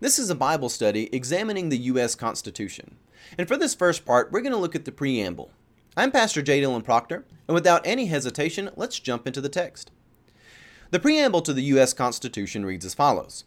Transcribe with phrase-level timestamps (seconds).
[0.00, 2.14] This is a Bible study examining the U.S.
[2.14, 2.94] Constitution.
[3.36, 5.50] And for this first part, we're going to look at the preamble.
[5.96, 6.60] I'm Pastor J.
[6.60, 9.90] Dillon Proctor, and without any hesitation, let's jump into the text.
[10.92, 11.94] The preamble to the U.S.
[11.94, 13.42] Constitution reads as follows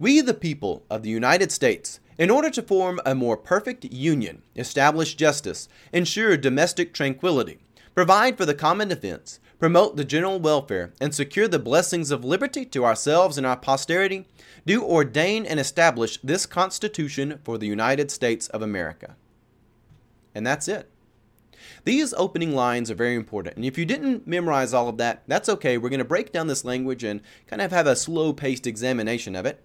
[0.00, 4.42] We, the people of the United States, in order to form a more perfect union,
[4.56, 7.60] establish justice, ensure domestic tranquility,
[7.94, 12.64] provide for the common defense, promote the general welfare, and secure the blessings of liberty
[12.66, 14.26] to ourselves and our posterity,
[14.66, 19.16] do ordain and establish this Constitution for the United States of America.
[20.34, 20.90] And that's it.
[21.84, 23.56] These opening lines are very important.
[23.56, 25.78] And if you didn't memorize all of that, that's okay.
[25.78, 29.34] We're going to break down this language and kind of have a slow paced examination
[29.34, 29.62] of it.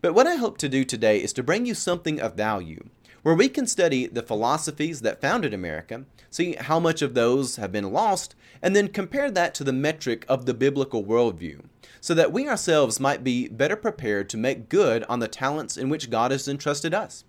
[0.00, 2.88] But what I hope to do today is to bring you something of value
[3.26, 7.72] where we can study the philosophies that founded America, see how much of those have
[7.72, 11.60] been lost, and then compare that to the metric of the biblical worldview,
[12.00, 15.88] so that we ourselves might be better prepared to make good on the talents in
[15.88, 17.24] which God has entrusted us.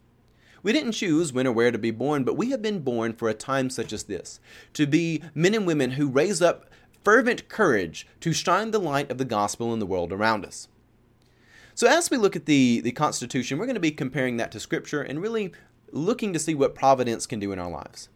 [0.62, 3.28] We didn't choose when or where to be born, but we have been born for
[3.28, 4.40] a time such as this,
[4.74, 6.70] to be men and women who raise up
[7.04, 10.68] fervent courage to shine the light of the gospel in the world around us.
[11.74, 14.60] So, as we look at the, the Constitution, we're going to be comparing that to
[14.60, 15.54] Scripture and really
[15.92, 18.10] looking to see what providence can do in our lives.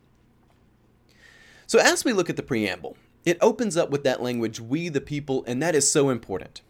[1.67, 5.01] So, as we look at the preamble, it opens up with that language, we the
[5.01, 6.61] people, and that is so important.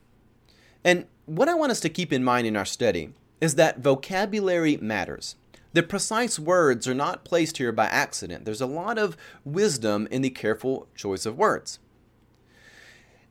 [0.84, 4.78] And what I want us to keep in mind in our study is that vocabulary
[4.78, 5.36] matters.
[5.74, 8.46] The precise words are not placed here by accident.
[8.46, 11.80] There's a lot of wisdom in the careful choice of words.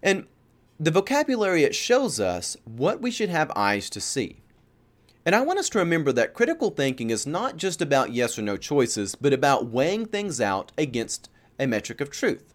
[0.03, 0.27] And
[0.79, 4.41] the vocabulary it shows us what we should have eyes to see.
[5.27, 8.43] And I want us to remember that critical thinking is not just about yes or
[8.43, 12.55] no choices, but about weighing things out against a metric of truth.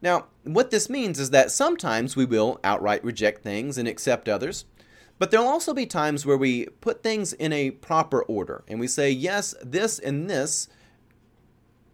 [0.00, 4.64] Now, what this means is that sometimes we will outright reject things and accept others,
[5.18, 8.86] but there'll also be times where we put things in a proper order and we
[8.86, 10.68] say, yes, this and this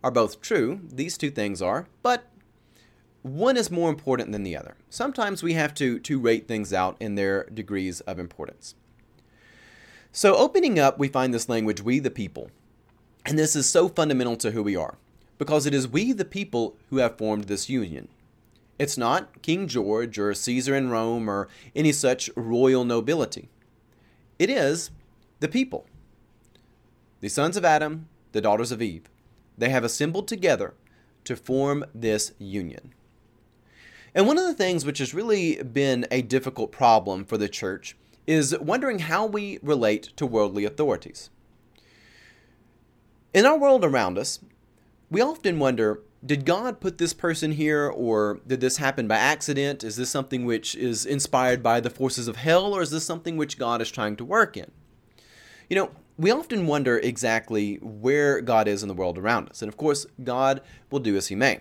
[0.04, 2.24] are both true, these two things are, but
[3.22, 4.76] one is more important than the other.
[4.90, 8.74] Sometimes we have to, to rate things out in their degrees of importance.
[10.14, 12.50] So, opening up, we find this language, we the people.
[13.24, 14.98] And this is so fundamental to who we are,
[15.38, 18.08] because it is we the people who have formed this union.
[18.78, 23.48] It's not King George or Caesar in Rome or any such royal nobility.
[24.38, 24.90] It is
[25.40, 25.86] the people,
[27.20, 29.08] the sons of Adam, the daughters of Eve.
[29.56, 30.74] They have assembled together
[31.24, 32.92] to form this union.
[34.14, 37.96] And one of the things which has really been a difficult problem for the church
[38.26, 41.30] is wondering how we relate to worldly authorities.
[43.34, 44.40] In our world around us,
[45.10, 49.82] we often wonder did God put this person here, or did this happen by accident?
[49.82, 53.36] Is this something which is inspired by the forces of hell, or is this something
[53.36, 54.70] which God is trying to work in?
[55.68, 59.68] You know, we often wonder exactly where God is in the world around us, and
[59.68, 60.60] of course, God
[60.90, 61.60] will do as He may.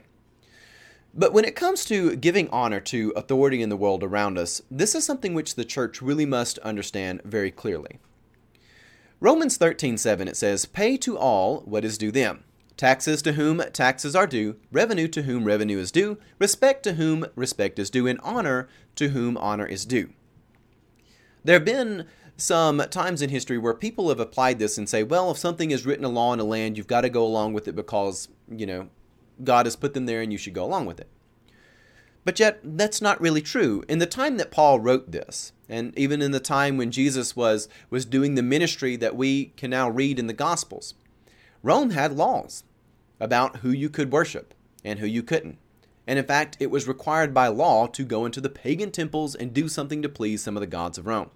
[1.14, 4.96] But when it comes to giving honor to authority in the world around us, this
[4.96, 8.00] is something which the church really must understand very clearly.
[9.20, 12.44] Romans 13:7 it says, "Pay to all what is due them.
[12.78, 17.26] Taxes to whom taxes are due, revenue to whom revenue is due, respect to whom
[17.36, 20.10] respect is due, and honor to whom honor is due."
[21.44, 22.06] There have been
[22.38, 25.86] some times in history where people have applied this and say, well, if something is
[25.86, 28.66] written a law in a land, you've got to go along with it because, you
[28.66, 28.90] know,
[29.44, 31.08] God has put them there and you should go along with it.
[32.24, 33.84] But yet, that's not really true.
[33.90, 37.68] In the time that Paul wrote this, and even in the time when Jesus was,
[37.90, 40.94] was doing the ministry that we can now read in the Gospels,
[41.64, 42.64] Rome had laws
[43.20, 44.54] about who you could worship
[44.84, 45.58] and who you couldn't.
[46.06, 49.54] And in fact, it was required by law to go into the pagan temples and
[49.54, 51.30] do something to please some of the gods of Rome.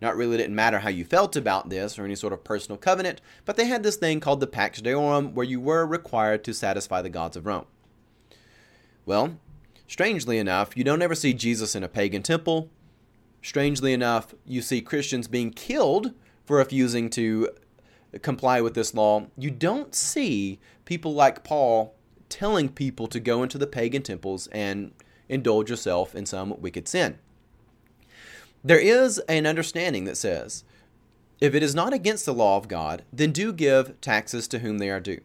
[0.00, 3.20] Not really didn't matter how you felt about this or any sort of personal covenant,
[3.44, 7.02] but they had this thing called the Pax Deorum where you were required to satisfy
[7.02, 7.66] the gods of Rome.
[9.04, 9.38] Well,
[9.86, 12.70] strangely enough, you don't ever see Jesus in a pagan temple.
[13.42, 16.14] Strangely enough, you see Christians being killed
[16.44, 17.50] for refusing to
[18.22, 19.26] comply with this law.
[19.36, 21.94] You don't see people like Paul
[22.28, 24.92] telling people to go into the pagan temples and
[25.28, 27.18] indulge yourself in some wicked sin.
[28.62, 30.64] There is an understanding that says,
[31.40, 34.78] if it is not against the law of God, then do give taxes to whom
[34.78, 35.20] they are due,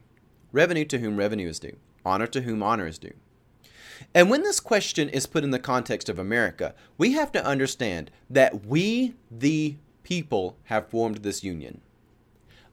[0.53, 3.13] revenue to whom revenue is due, honor to whom honor is due.
[4.13, 8.11] And when this question is put in the context of America, we have to understand
[8.29, 11.81] that we, the people, have formed this union.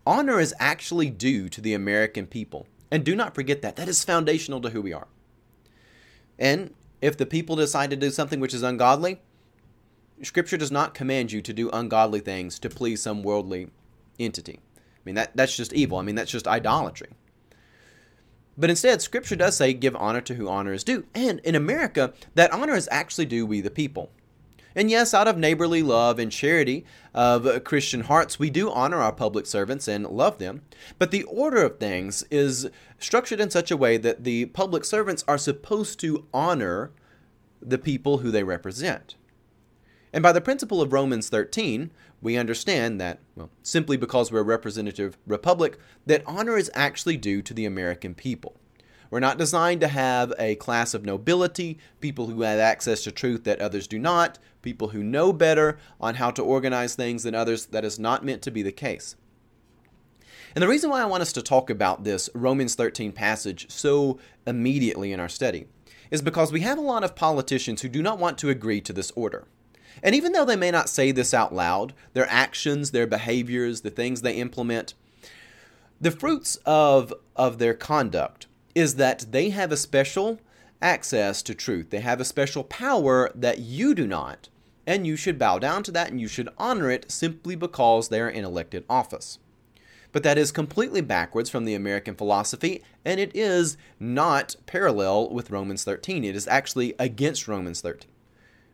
[0.06, 2.66] Honor is actually due to the American people.
[2.90, 3.76] And do not forget that.
[3.76, 5.08] That is foundational to who we are.
[6.38, 9.20] And if the people decide to do something which is ungodly,
[10.22, 13.68] Scripture does not command you to do ungodly things to please some worldly
[14.18, 14.60] entity.
[14.76, 15.98] I mean, that, that's just evil.
[15.98, 17.10] I mean, that's just idolatry.
[18.56, 21.06] But instead, Scripture does say, give honor to who honor is due.
[21.14, 24.10] And in America, that honor is actually due we the people.
[24.74, 29.12] And yes, out of neighborly love and charity of Christian hearts, we do honor our
[29.12, 30.62] public servants and love them.
[30.98, 35.24] But the order of things is structured in such a way that the public servants
[35.28, 36.92] are supposed to honor
[37.60, 39.16] the people who they represent.
[40.12, 44.44] And by the principle of Romans 13, we understand that, well, simply because we're a
[44.44, 48.56] representative republic, that honor is actually due to the American people.
[49.10, 53.44] We're not designed to have a class of nobility, people who have access to truth
[53.44, 57.66] that others do not, people who know better on how to organize things than others.
[57.66, 59.16] That is not meant to be the case.
[60.54, 64.18] And the reason why I want us to talk about this Romans 13 passage so
[64.46, 65.66] immediately in our study
[66.10, 68.92] is because we have a lot of politicians who do not want to agree to
[68.92, 69.46] this order.
[70.02, 73.90] And even though they may not say this out loud, their actions, their behaviors, the
[73.90, 74.94] things they implement,
[76.00, 80.40] the fruits of, of their conduct is that they have a special
[80.80, 81.90] access to truth.
[81.90, 84.48] They have a special power that you do not,
[84.86, 88.20] and you should bow down to that and you should honor it simply because they
[88.20, 89.38] are in elected office.
[90.10, 95.50] But that is completely backwards from the American philosophy, and it is not parallel with
[95.50, 96.24] Romans 13.
[96.24, 98.10] It is actually against Romans 13.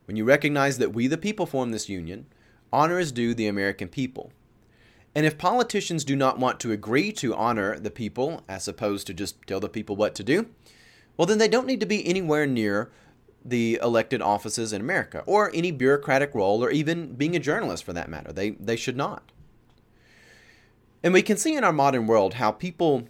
[0.09, 2.25] When you recognize that we, the people, form this union,
[2.73, 4.33] honor is due the American people.
[5.15, 9.15] And if politicians do not want to agree to honor the people, as opposed to
[9.15, 10.49] just tell the people what to do,
[11.19, 12.91] well, then they don't need to be anywhere near
[13.45, 17.93] the elected offices in America, or any bureaucratic role, or even being a journalist for
[17.93, 18.33] that matter.
[18.33, 19.31] They, they should not.
[21.03, 23.09] And we can see in our modern world how people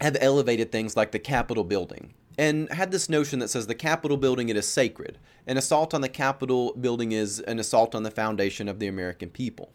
[0.00, 4.16] have elevated things like the Capitol building and had this notion that says the Capitol
[4.16, 5.18] building it is sacred.
[5.46, 9.28] An assault on the Capitol building is an assault on the foundation of the American
[9.28, 9.72] people.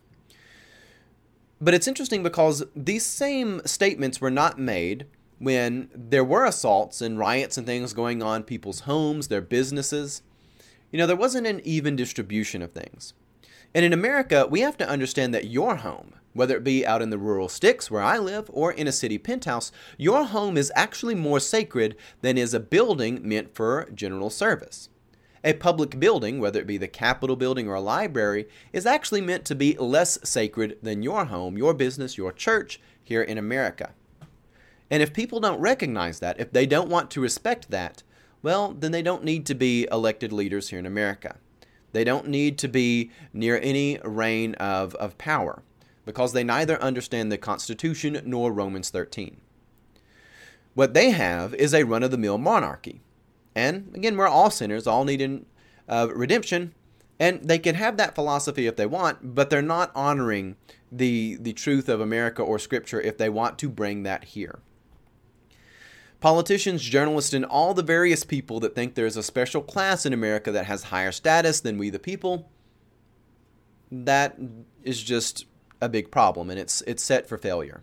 [1.62, 5.06] But it's interesting because these same statements were not made
[5.38, 10.24] when there were assaults and riots and things going on people's homes, their businesses.
[10.92, 13.14] You know, there wasn't an even distribution of things.
[13.76, 17.10] And in America, we have to understand that your home, whether it be out in
[17.10, 21.16] the rural sticks where I live or in a city penthouse, your home is actually
[21.16, 24.90] more sacred than is a building meant for general service.
[25.46, 29.46] A public building, whether it be the Capitol building or a library, is actually meant
[29.46, 33.92] to be less sacred than your home, your business, your church here in America.
[34.92, 38.04] And if people don't recognize that, if they don't want to respect that,
[38.42, 41.38] well, then they don't need to be elected leaders here in America.
[41.94, 45.64] They don't need to be near any reign of, of power
[46.06, 49.42] because they neither understand the Constitution nor Romans 13.
[50.76, 53.02] What they have is a run of the mill monarchy.
[53.56, 55.46] And again, we're all sinners, all needing
[55.88, 56.74] uh, redemption.
[57.20, 60.58] And they can have that philosophy if they want, but they're not honoring
[60.92, 64.60] the, the truth of America or Scripture if they want to bring that here.
[66.20, 70.52] Politicians, journalists, and all the various people that think there's a special class in America
[70.52, 72.50] that has higher status than we the people,
[73.92, 74.38] that
[74.84, 75.46] is just
[75.86, 77.82] a big problem and it's it's set for failure.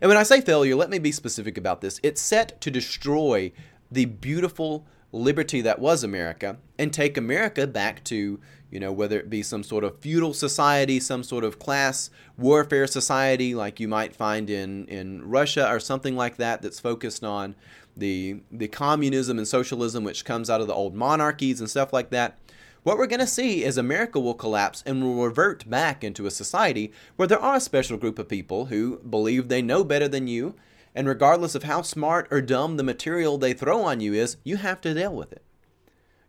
[0.00, 2.00] And when I say failure, let me be specific about this.
[2.02, 3.52] It's set to destroy
[3.90, 8.40] the beautiful liberty that was America and take America back to,
[8.70, 12.08] you know, whether it be some sort of feudal society, some sort of class
[12.38, 17.22] warfare society like you might find in, in Russia or something like that that's focused
[17.22, 17.54] on
[17.94, 22.08] the the communism and socialism which comes out of the old monarchies and stuff like
[22.08, 22.38] that.
[22.84, 26.32] What we're going to see is America will collapse and will revert back into a
[26.32, 30.26] society where there are a special group of people who believe they know better than
[30.26, 30.56] you,
[30.92, 34.56] and regardless of how smart or dumb the material they throw on you is, you
[34.56, 35.44] have to deal with it.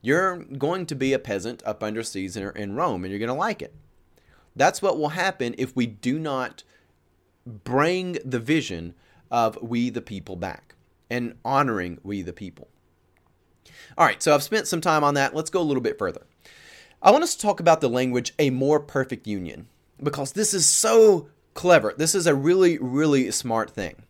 [0.04, 3.34] You're going to be a peasant up under Caesar in Rome, and you're going to
[3.34, 3.74] like it.
[4.56, 6.64] That's what will happen if we do not
[7.48, 8.94] bring the vision
[9.32, 10.76] of we the people back
[11.10, 12.68] and honoring we the people.
[13.98, 15.34] All right, so I've spent some time on that.
[15.34, 16.28] Let's go a little bit further.
[17.06, 19.68] I want us to talk about the language a more perfect union
[20.02, 21.94] because this is so clever.
[21.98, 24.04] This is a really, really smart thing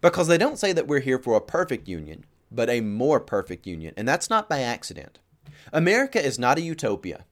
[0.00, 3.66] because they don't say that we're here for a perfect union, but a more perfect
[3.66, 3.92] union.
[3.98, 5.18] And that's not by accident.
[5.74, 7.26] America is not a utopia.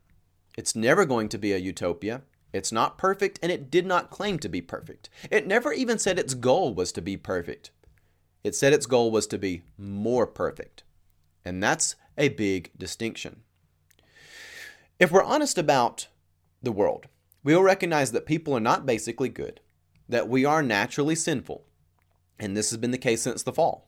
[0.58, 2.20] It's never going to be a utopia.
[2.52, 5.08] It's not perfect, and it did not claim to be perfect.
[5.30, 7.70] It never even said its goal was to be perfect.
[8.44, 10.82] It said its goal was to be more perfect.
[11.42, 13.42] And that's a big distinction.
[14.98, 16.08] If we're honest about
[16.62, 17.06] the world,
[17.44, 19.60] we will recognize that people are not basically good,
[20.08, 21.66] that we are naturally sinful,
[22.38, 23.86] and this has been the case since the fall.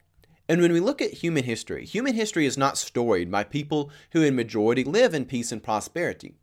[0.51, 4.23] And when we look at human history, human history is not storied by people who
[4.23, 6.35] in majority live in peace and prosperity.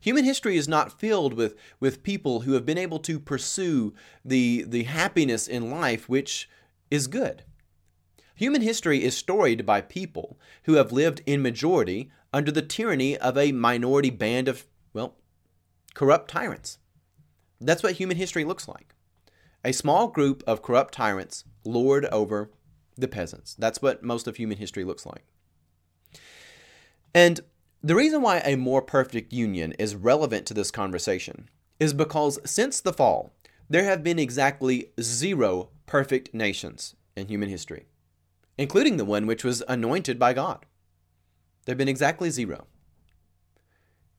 [0.00, 3.92] Human history is not filled with, with people who have been able to pursue
[4.24, 6.48] the, the happiness in life which
[6.90, 7.42] is good.
[8.36, 13.38] Human history is storied by people who have lived in majority under the tyranny of
[13.38, 15.14] a minority band of, well,
[15.94, 16.78] corrupt tyrants.
[17.60, 18.96] That's what human history looks like.
[19.64, 22.50] A small group of corrupt tyrants lord over
[22.96, 23.54] the peasants.
[23.54, 25.24] That's what most of human history looks like.
[27.14, 27.40] And
[27.82, 31.48] the reason why a more perfect union is relevant to this conversation
[31.78, 33.32] is because since the fall,
[33.70, 37.86] there have been exactly zero perfect nations in human history,
[38.58, 40.66] including the one which was anointed by God.
[41.64, 42.66] There have been exactly zero.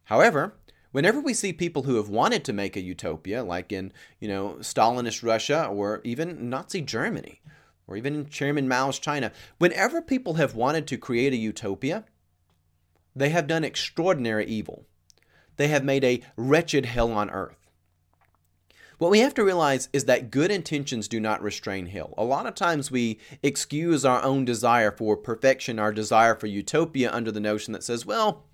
[0.06, 0.56] However,
[0.92, 4.58] whenever we see people who have wanted to make a utopia, like in, you know,
[4.60, 7.42] Stalinist Russia or even Nazi Germany,
[7.88, 12.06] or even in Chairman Mao's China, whenever people have wanted to create a utopia,
[13.16, 14.86] they have done extraordinary evil.
[15.58, 17.64] They have made a wretched hell on earth.
[18.98, 22.14] What we have to realize is that good intentions do not restrain hell.
[22.18, 27.12] A lot of times we excuse our own desire for perfection, our desire for utopia
[27.12, 28.46] under the notion that says, well,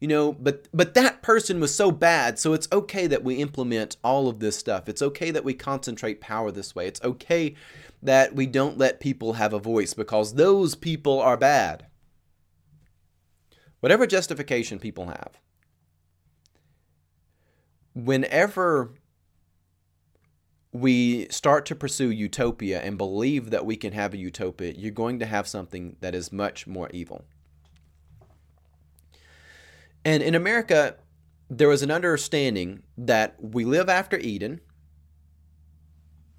[0.00, 3.96] you know, but but that person was so bad, so it's okay that we implement
[4.04, 4.88] all of this stuff.
[4.88, 6.86] It's okay that we concentrate power this way.
[6.86, 7.54] It's okay
[8.02, 11.86] that we don't let people have a voice because those people are bad.
[13.80, 15.40] Whatever justification people have,
[17.94, 18.92] whenever
[20.76, 25.18] we start to pursue utopia and believe that we can have a utopia, you're going
[25.18, 27.24] to have something that is much more evil.
[30.04, 30.96] And in America,
[31.48, 34.60] there was an understanding that we live after Eden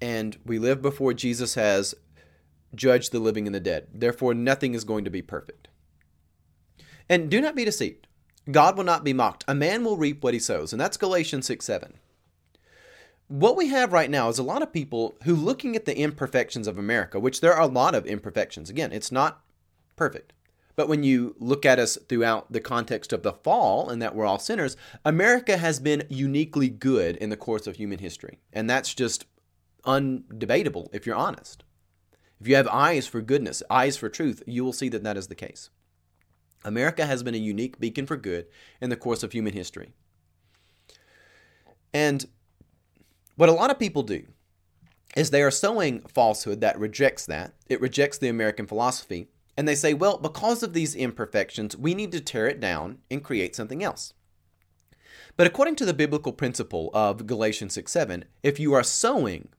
[0.00, 1.94] and we live before Jesus has
[2.74, 3.88] judged the living and the dead.
[3.92, 5.68] Therefore, nothing is going to be perfect.
[7.08, 8.06] And do not be deceived.
[8.50, 9.44] God will not be mocked.
[9.48, 10.72] A man will reap what he sows.
[10.72, 11.98] And that's Galatians 6 7
[13.28, 16.66] what we have right now is a lot of people who looking at the imperfections
[16.66, 18.70] of America, which there are a lot of imperfections.
[18.70, 19.42] Again, it's not
[19.96, 20.32] perfect.
[20.76, 24.24] But when you look at us throughout the context of the fall and that we're
[24.24, 28.38] all sinners, America has been uniquely good in the course of human history.
[28.52, 29.26] And that's just
[29.84, 31.64] undebatable if you're honest.
[32.40, 35.26] If you have eyes for goodness, eyes for truth, you will see that that is
[35.26, 35.70] the case.
[36.64, 38.46] America has been a unique beacon for good
[38.80, 39.92] in the course of human history.
[41.92, 42.26] And
[43.38, 44.24] what a lot of people do
[45.14, 47.54] is they are sowing falsehood that rejects that.
[47.68, 49.28] It rejects the American philosophy.
[49.56, 53.22] And they say, well, because of these imperfections, we need to tear it down and
[53.22, 54.12] create something else.
[55.36, 59.50] But according to the biblical principle of Galatians 6 7, if you are sowing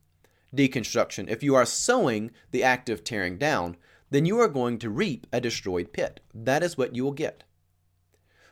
[0.53, 3.77] deconstruction, if you are sowing the act of tearing down,
[4.09, 6.19] then you are going to reap a destroyed pit.
[6.33, 7.45] That is what you will get.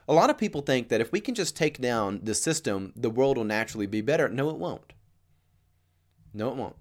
[0.08, 3.10] A lot of people think that if we can just take down the system, the
[3.10, 4.30] world will naturally be better.
[4.30, 4.94] No, it won't.
[6.32, 6.76] No, it won't.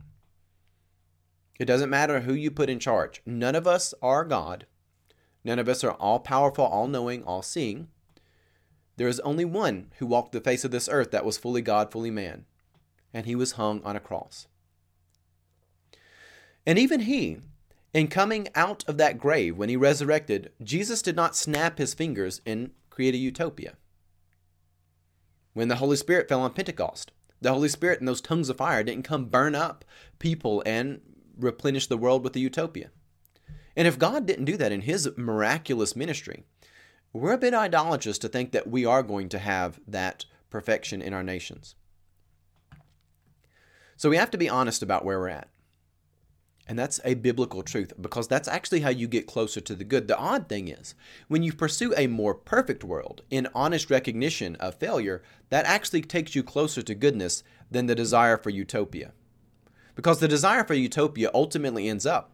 [1.60, 3.22] It doesn't matter who you put in charge.
[3.26, 4.66] None of us are God.
[5.44, 7.88] None of us are all powerful, all knowing, all seeing.
[8.98, 11.92] There is only one who walked the face of this earth that was fully God,
[11.92, 12.46] fully man,
[13.14, 14.48] and he was hung on a cross.
[16.66, 17.38] And even he,
[17.94, 22.42] in coming out of that grave when he resurrected, Jesus did not snap his fingers
[22.46, 23.76] and create a utopia.
[25.54, 28.84] When the Holy Spirit fell on Pentecost, the Holy Spirit and those tongues of fire
[28.84, 29.86] didn't come burn up
[30.20, 31.02] people and
[31.38, 32.90] replenish the world with a utopia.
[33.76, 36.44] And if God didn't do that in his miraculous ministry,
[37.14, 41.14] we're a bit idolatrous to think that we are going to have that perfection in
[41.14, 41.76] our nations.
[43.96, 45.50] So we have to be honest about where we're at.
[46.68, 50.08] And that's a biblical truth because that's actually how you get closer to the good.
[50.08, 50.96] The odd thing is,
[51.30, 56.36] when you pursue a more perfect world in honest recognition of failure, that actually takes
[56.36, 59.14] you closer to goodness than the desire for utopia.
[59.96, 62.32] Because the desire for utopia ultimately ends up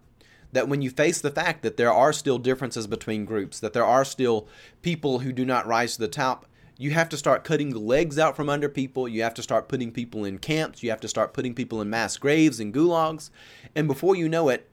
[0.51, 3.85] that when you face the fact that there are still differences between groups, that there
[3.85, 4.47] are still
[4.81, 6.45] people who do not rise to the top,
[6.77, 9.07] you have to start cutting the legs out from under people.
[9.07, 10.81] You have to start putting people in camps.
[10.81, 13.29] You have to start putting people in mass graves and gulags.
[13.75, 14.69] And before you know it,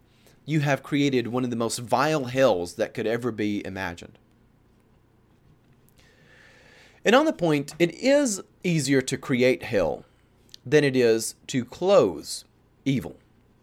[0.47, 4.19] you have created one of the most vile hells that could ever be imagined.
[7.05, 10.05] And on the point, it is easier to create hell
[10.65, 12.45] than it is to close
[12.85, 13.17] evil.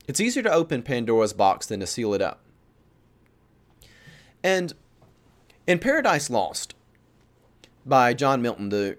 [0.08, 2.42] It's easier to open Pandora's box than to seal it up.
[4.44, 4.74] And
[5.68, 6.74] in Paradise Lost,
[7.88, 8.98] by John Milton, the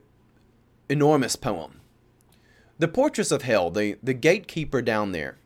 [0.88, 1.80] enormous poem.
[2.78, 5.38] The Portress of Hell, the, the gatekeeper down there,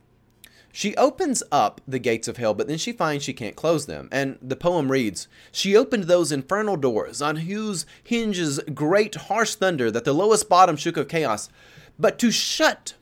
[0.72, 4.08] She opens up the gates of hell, but then she finds she can't close them.
[4.10, 9.90] And the poem reads She opened those infernal doors, on whose hinges great harsh thunder
[9.90, 11.50] that the lowest bottom shook of chaos,
[11.98, 12.94] but to shut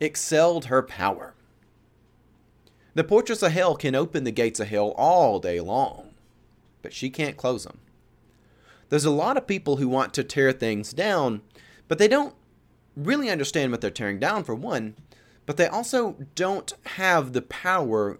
[0.00, 1.34] excelled her power.
[2.94, 6.14] The portress of hell can open the gates of hell all day long,
[6.82, 7.78] but she can't close them.
[8.88, 11.42] There's a lot of people who want to tear things down,
[11.88, 12.34] but they don't
[12.96, 14.96] really understand what they're tearing down, for one,
[15.46, 18.18] but they also don't have the power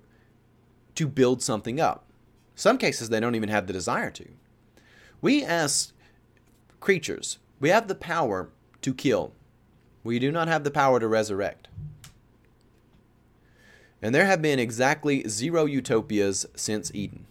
[0.95, 2.05] to build something up.
[2.55, 4.29] Some cases, they don't even have the desire to.
[5.21, 5.93] We, as
[6.81, 8.51] creatures, we have the power
[8.83, 9.33] to kill.
[10.05, 11.69] We do not have the power to resurrect.
[14.01, 17.27] And there have been exactly zero utopias since Eden.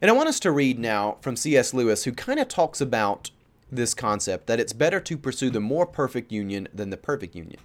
[0.00, 1.74] And I want us to read now from C.S.
[1.74, 3.30] Lewis, who kind of talks about
[3.70, 7.60] this concept that it's better to pursue the more perfect union than the perfect union.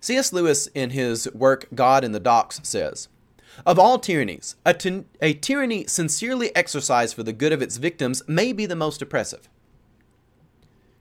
[0.00, 0.32] C.S.
[0.32, 3.08] Lewis, in his work God in the Docks, says
[3.66, 4.74] Of all tyrannies, a,
[5.20, 9.48] a tyranny sincerely exercised for the good of its victims may be the most oppressive.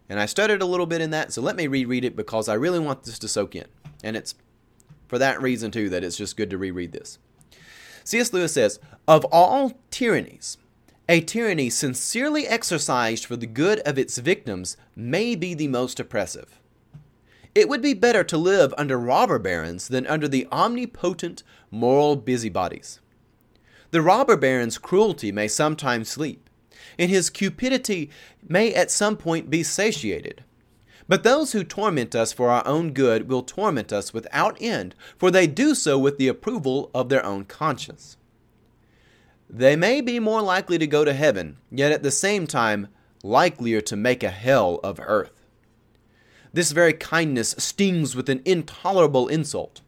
[0.10, 2.54] And I stuttered a little bit in that, so let me reread it because I
[2.54, 3.68] really want this to soak in.
[4.04, 4.36] And it's
[5.08, 7.20] for that reason, too, that it's just good to reread this.
[8.08, 8.32] C.S.
[8.32, 10.58] Lewis says Of all tyrannies,
[11.10, 16.58] a tyranny sincerely exercised for the good of its victims may be the most oppressive.
[17.54, 23.02] It would be better to live under robber barons than under the omnipotent moral busybodies.
[23.92, 26.50] The robber baron's cruelty may sometimes sleep,
[26.98, 28.10] and his cupidity
[28.48, 30.46] may at some point be satiated.
[31.08, 35.32] But those who torment us for our own good will torment us without end, for
[35.32, 38.18] they do so with the approval of their own conscience.
[39.50, 42.90] They may be more likely to go to heaven, yet at the same time
[43.24, 45.46] likelier to make a hell of earth.
[46.52, 49.82] This very kindness stings with an intolerable insult.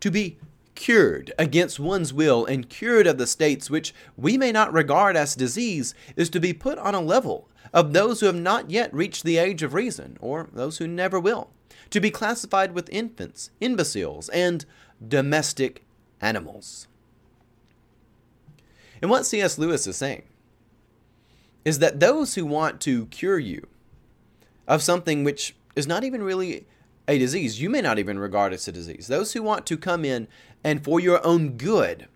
[0.00, 0.38] To be
[0.82, 5.36] cured against one's will and cured of the states which we may not regard as
[5.36, 9.22] disease is to be put on a level of those who have not yet reached
[9.22, 11.50] the age of reason, or those who never will,
[11.90, 14.64] to be classified with infants, imbeciles, and
[15.06, 15.84] domestic
[16.20, 16.88] animals.
[19.00, 19.58] And what C.S.
[19.58, 20.24] Lewis is saying
[21.64, 23.68] is that those who want to cure you
[24.66, 26.66] of something which is not even really
[27.12, 27.60] a disease.
[27.60, 29.06] You may not even regard as a disease.
[29.06, 30.28] Those who want to come in
[30.64, 32.08] and for your own good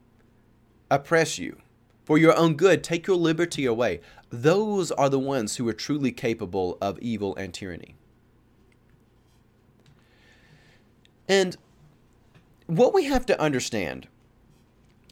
[0.91, 1.59] oppress you,
[2.05, 6.13] for your own good take your liberty away, those are the ones who are truly
[6.13, 7.97] capable of evil and tyranny.
[11.29, 11.57] And
[12.67, 14.09] what we have to understand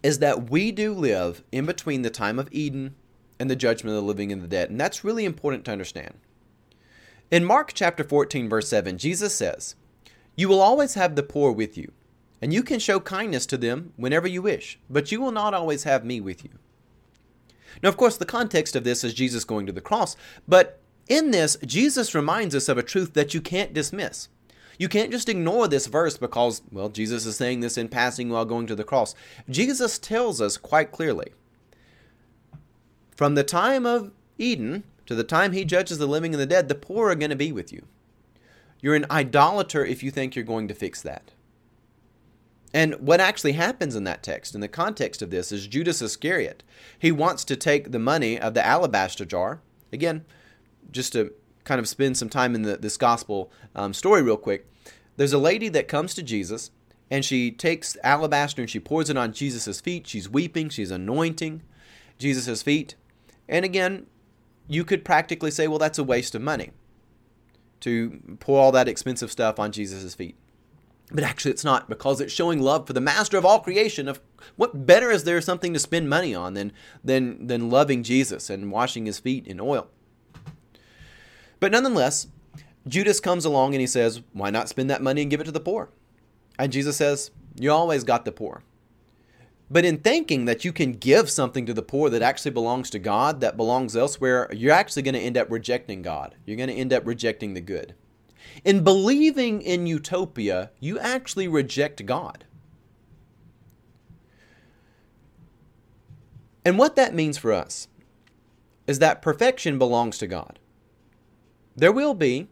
[0.02, 2.94] is that we do live in between the time of Eden
[3.40, 4.70] and the judgment of the living and the dead.
[4.70, 6.14] And that's really important to understand.
[7.30, 9.76] In Mark chapter 14, verse 7, Jesus says,
[10.36, 11.92] You will always have the poor with you,
[12.42, 15.84] and you can show kindness to them whenever you wish, but you will not always
[15.84, 16.50] have me with you.
[17.82, 21.30] Now, of course, the context of this is Jesus going to the cross, but in
[21.30, 24.28] this, Jesus reminds us of a truth that you can't dismiss.
[24.78, 28.44] You can't just ignore this verse because, well, Jesus is saying this in passing while
[28.44, 29.14] going to the cross.
[29.48, 31.32] Jesus tells us quite clearly
[33.16, 36.68] from the time of Eden to the time he judges the living and the dead,
[36.68, 37.86] the poor are going to be with you.
[38.80, 41.32] You're an idolater if you think you're going to fix that.
[42.74, 46.64] And what actually happens in that text, in the context of this, is Judas Iscariot.
[46.98, 49.60] He wants to take the money of the alabaster jar.
[49.92, 50.24] Again,
[50.90, 54.66] just to kind of spend some time in the, this gospel um, story real quick.
[55.16, 56.72] There's a lady that comes to Jesus,
[57.10, 60.06] and she takes alabaster and she pours it on Jesus' feet.
[60.06, 61.62] She's weeping, she's anointing
[62.18, 62.96] Jesus' feet.
[63.48, 64.06] And again,
[64.68, 66.70] you could practically say, well, that's a waste of money
[67.80, 70.36] to pour all that expensive stuff on Jesus' feet.
[71.12, 74.08] But actually, it's not because it's showing love for the master of all creation.
[74.08, 74.20] Of
[74.56, 76.72] what better is there something to spend money on than,
[77.04, 79.88] than, than loving Jesus and washing his feet in oil?
[81.60, 82.28] But nonetheless,
[82.88, 85.52] Judas comes along and he says, Why not spend that money and give it to
[85.52, 85.90] the poor?
[86.58, 88.62] And Jesus says, You always got the poor.
[89.70, 92.98] But in thinking that you can give something to the poor that actually belongs to
[92.98, 96.34] God, that belongs elsewhere, you're actually going to end up rejecting God.
[96.44, 97.94] You're going to end up rejecting the good.
[98.64, 102.44] In believing in utopia, you actually reject God.
[106.64, 107.88] And what that means for us
[108.86, 110.58] is that perfection belongs to God.
[111.74, 112.48] There will be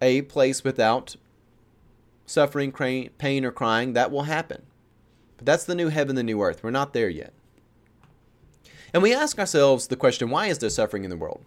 [0.00, 1.16] a place without
[2.24, 3.92] suffering, pain, or crying.
[3.92, 4.62] That will happen.
[5.42, 6.62] But that's the new heaven, the new earth.
[6.62, 7.32] We're not there yet.
[8.94, 11.44] And we ask ourselves the question why is there suffering in the world?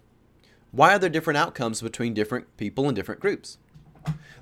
[0.70, 3.56] Why are there different outcomes between different people and different groups?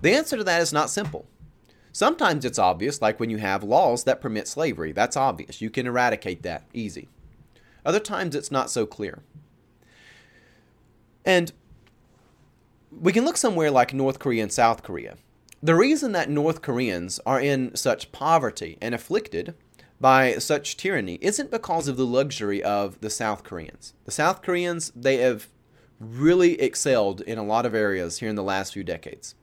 [0.02, 1.26] The answer to that is not simple.
[1.92, 4.90] Sometimes it's obvious, like when you have laws that permit slavery.
[4.90, 5.60] That's obvious.
[5.60, 7.08] You can eradicate that easy.
[7.86, 9.22] Other times it's not so clear.
[11.24, 11.52] And
[12.90, 15.14] we can look somewhere like North Korea and South Korea.
[15.64, 19.54] The reason that North Koreans are in such poverty and afflicted
[19.98, 23.94] by such tyranny isn't because of the luxury of the South Koreans.
[24.04, 25.48] The South Koreans, they have
[25.98, 29.36] really excelled in a lot of areas here in the last few decades.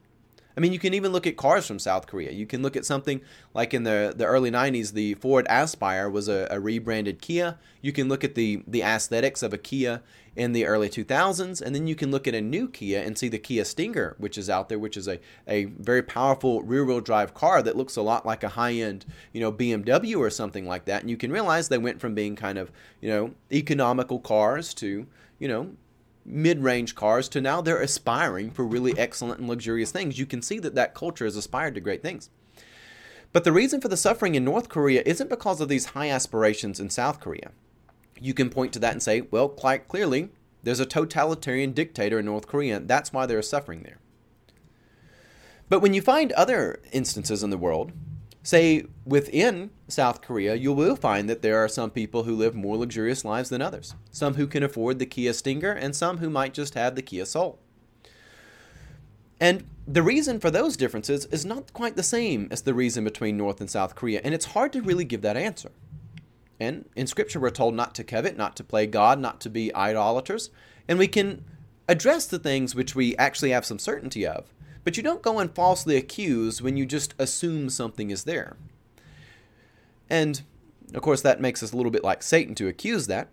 [0.55, 2.31] I mean, you can even look at cars from South Korea.
[2.31, 3.21] You can look at something
[3.53, 7.57] like in the, the early 90s, the Ford Aspire was a, a rebranded Kia.
[7.81, 10.01] You can look at the, the aesthetics of a Kia
[10.35, 13.27] in the early 2000s, and then you can look at a new Kia and see
[13.27, 17.01] the Kia Stinger, which is out there, which is a, a very powerful rear wheel
[17.01, 20.65] drive car that looks a lot like a high end, you know, BMW or something
[20.65, 21.01] like that.
[21.01, 25.05] And you can realize they went from being kind of, you know, economical cars to,
[25.37, 25.71] you know,
[26.25, 30.19] mid-range cars to now they're aspiring for really excellent and luxurious things.
[30.19, 32.29] You can see that that culture has aspired to great things.
[33.33, 36.79] But the reason for the suffering in North Korea isn't because of these high aspirations
[36.79, 37.51] in South Korea.
[38.19, 40.29] You can point to that and say, well, quite clearly,
[40.63, 42.79] there's a totalitarian dictator in North Korea.
[42.79, 43.99] That's why they're suffering there.
[45.69, 47.93] But when you find other instances in the world
[48.43, 52.77] say within South Korea, you will find that there are some people who live more
[52.77, 53.95] luxurious lives than others.
[54.11, 57.25] Some who can afford the Kia Stinger, and some who might just have the Kia
[57.25, 57.59] Soul.
[59.39, 63.37] And the reason for those differences is not quite the same as the reason between
[63.37, 65.71] North and South Korea, and it's hard to really give that answer.
[66.59, 69.73] And in Scripture, we're told not to covet, not to play God, not to be
[69.73, 70.51] idolaters,
[70.87, 71.43] and we can
[71.87, 75.53] address the things which we actually have some certainty of but you don't go and
[75.53, 78.57] falsely accuse when you just assume something is there.
[80.09, 80.41] And,
[80.93, 83.29] of course, that makes us a little bit like Satan to accuse that.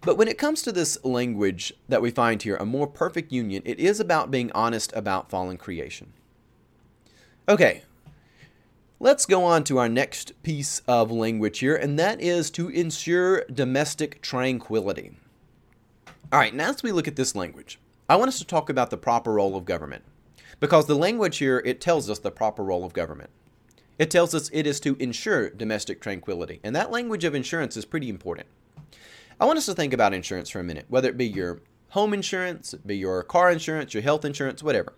[0.00, 3.62] But when it comes to this language that we find here, a more perfect union,
[3.64, 6.12] it is about being honest about fallen creation.
[7.48, 7.82] Okay,
[8.98, 13.44] let's go on to our next piece of language here, and that is to ensure
[13.44, 15.12] domestic tranquility.
[16.32, 18.90] All right, now as we look at this language, I want us to talk about
[18.90, 20.02] the proper role of government.
[20.62, 23.30] Because the language here, it tells us the proper role of government.
[23.98, 26.60] It tells us it is to ensure domestic tranquility.
[26.62, 28.46] And that language of insurance is pretty important.
[29.40, 32.14] I want us to think about insurance for a minute, whether it be your home
[32.14, 34.92] insurance, be your car insurance, your health insurance, whatever.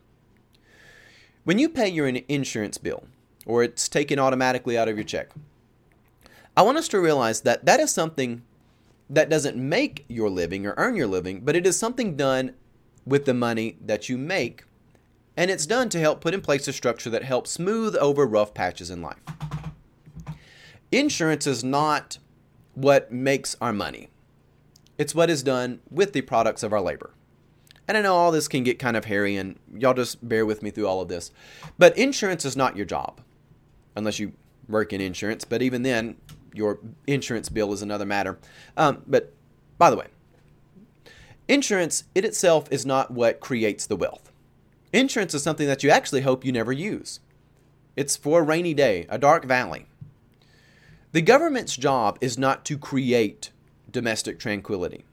[1.44, 3.04] When you pay your insurance bill,
[3.46, 5.30] or it's taken automatically out of your check,
[6.58, 8.42] I want us to realize that that is something
[9.08, 12.52] that doesn't make your living or earn your living, but it is something done
[13.06, 14.64] with the money that you make
[15.36, 18.54] and it's done to help put in place a structure that helps smooth over rough
[18.54, 19.18] patches in life.
[20.92, 22.18] Insurance is not
[22.74, 24.10] what makes our money.
[24.96, 27.10] It's what is done with the products of our labor.
[27.86, 30.62] And I know all this can get kind of hairy, and y'all just bear with
[30.62, 31.30] me through all of this.
[31.78, 33.20] But insurance is not your job,
[33.94, 34.32] unless you
[34.68, 35.44] work in insurance.
[35.44, 36.16] But even then,
[36.54, 38.38] your insurance bill is another matter.
[38.76, 39.34] Um, but
[39.76, 40.06] by the way,
[41.48, 44.30] insurance it itself is not what creates the wealth.
[44.94, 47.18] Insurance is something that you actually hope you never use.
[47.96, 49.86] It's for a rainy day, a dark valley.
[51.10, 53.50] The government's job is not to create
[53.90, 55.04] domestic tranquility.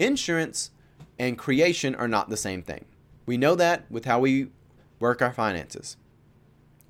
[0.00, 0.72] Insurance
[1.20, 2.84] and creation are not the same thing.
[3.26, 4.48] We know that with how we
[4.98, 5.96] work our finances.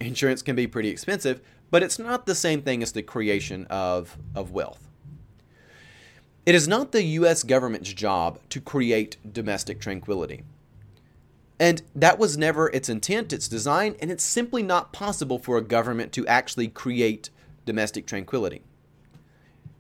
[0.01, 4.17] Insurance can be pretty expensive, but it's not the same thing as the creation of,
[4.35, 4.89] of wealth.
[6.47, 7.43] It is not the U.S.
[7.43, 10.45] government's job to create domestic tranquility.
[11.61, 15.63] And that was never its intent, its design, and it's simply not possible for a
[15.63, 17.31] government to actually create
[17.67, 18.63] domestic tranquility.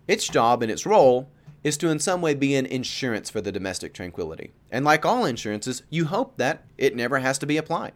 [0.08, 1.30] Its job and its role
[1.62, 4.52] is to in some way be an insurance for the domestic tranquility.
[4.70, 7.92] And like all insurances, you hope that it never has to be applied.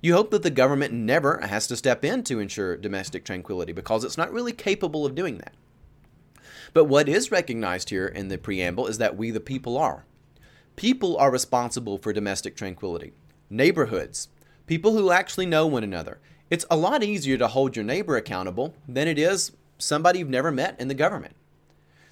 [0.00, 4.04] You hope that the government never has to step in to ensure domestic tranquility because
[4.04, 5.54] it's not really capable of doing that.
[6.74, 10.04] But what is recognized here in the preamble is that we, the people, are.
[10.82, 13.12] People are responsible for domestic tranquility.
[13.48, 14.26] Neighborhoods,
[14.66, 16.18] people who actually know one another.
[16.50, 20.50] It's a lot easier to hold your neighbor accountable than it is somebody you've never
[20.50, 21.36] met in the government.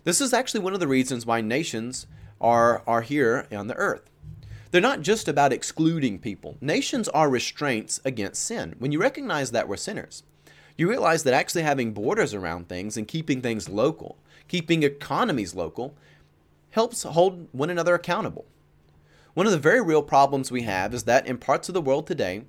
[0.04, 2.06] This is actually one of the reasons why nations
[2.40, 4.08] are, are here on the earth.
[4.70, 6.56] They're not just about excluding people.
[6.60, 8.76] Nations are restraints against sin.
[8.78, 10.22] When you recognize that we're sinners,
[10.76, 15.96] you realize that actually having borders around things and keeping things local, keeping economies local,
[16.70, 18.44] helps hold one another accountable.
[19.34, 22.06] One of the very real problems we have is that in parts of the world
[22.06, 22.42] today,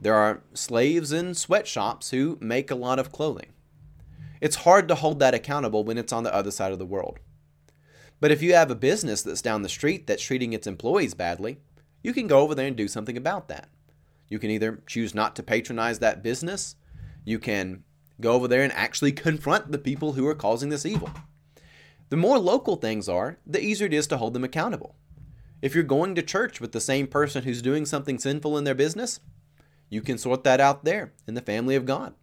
[0.00, 3.52] there are slaves in sweatshops who make a lot of clothing.
[4.40, 7.18] It's hard to hold that accountable when it's on the other side of the world.
[8.20, 11.58] But if you have a business that's down the street that's treating its employees badly,
[12.02, 13.68] you can go over there and do something about that.
[14.28, 16.76] You can either choose not to patronize that business,
[17.24, 17.82] you can
[18.20, 21.10] go over there and actually confront the people who are causing this evil.
[22.10, 24.94] The more local things are, the easier it is to hold them accountable.
[25.62, 28.74] If you're going to church with the same person who's doing something sinful in their
[28.74, 29.20] business,
[29.88, 32.14] you can sort that out there in the family of God.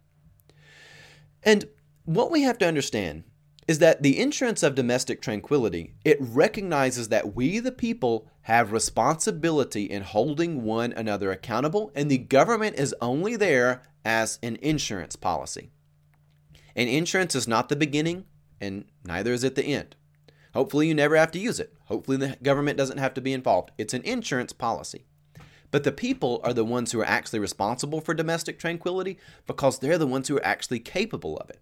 [1.42, 1.66] And
[2.04, 3.24] what we have to understand
[3.68, 9.84] is that the insurance of domestic tranquility, it recognizes that we the people have responsibility
[9.84, 15.70] in holding one another accountable and the government is only there as an insurance policy.
[16.74, 18.24] And insurance is not the beginning
[18.58, 19.94] and neither is it the end.
[20.58, 21.72] Hopefully you never have to use it.
[21.84, 23.70] Hopefully the government doesn't have to be involved.
[23.78, 25.04] It's an insurance policy.
[25.70, 29.98] But the people are the ones who are actually responsible for domestic tranquility because they're
[29.98, 31.60] the ones who are actually capable of it.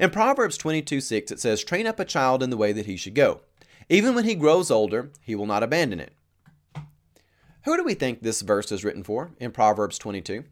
[0.00, 2.96] In Proverbs 22 6, it says, Train up a child in the way that he
[2.96, 3.42] should go.
[3.90, 6.14] Even when he grows older, he will not abandon it.
[7.66, 10.44] Who do we think this verse is written for in Proverbs 22?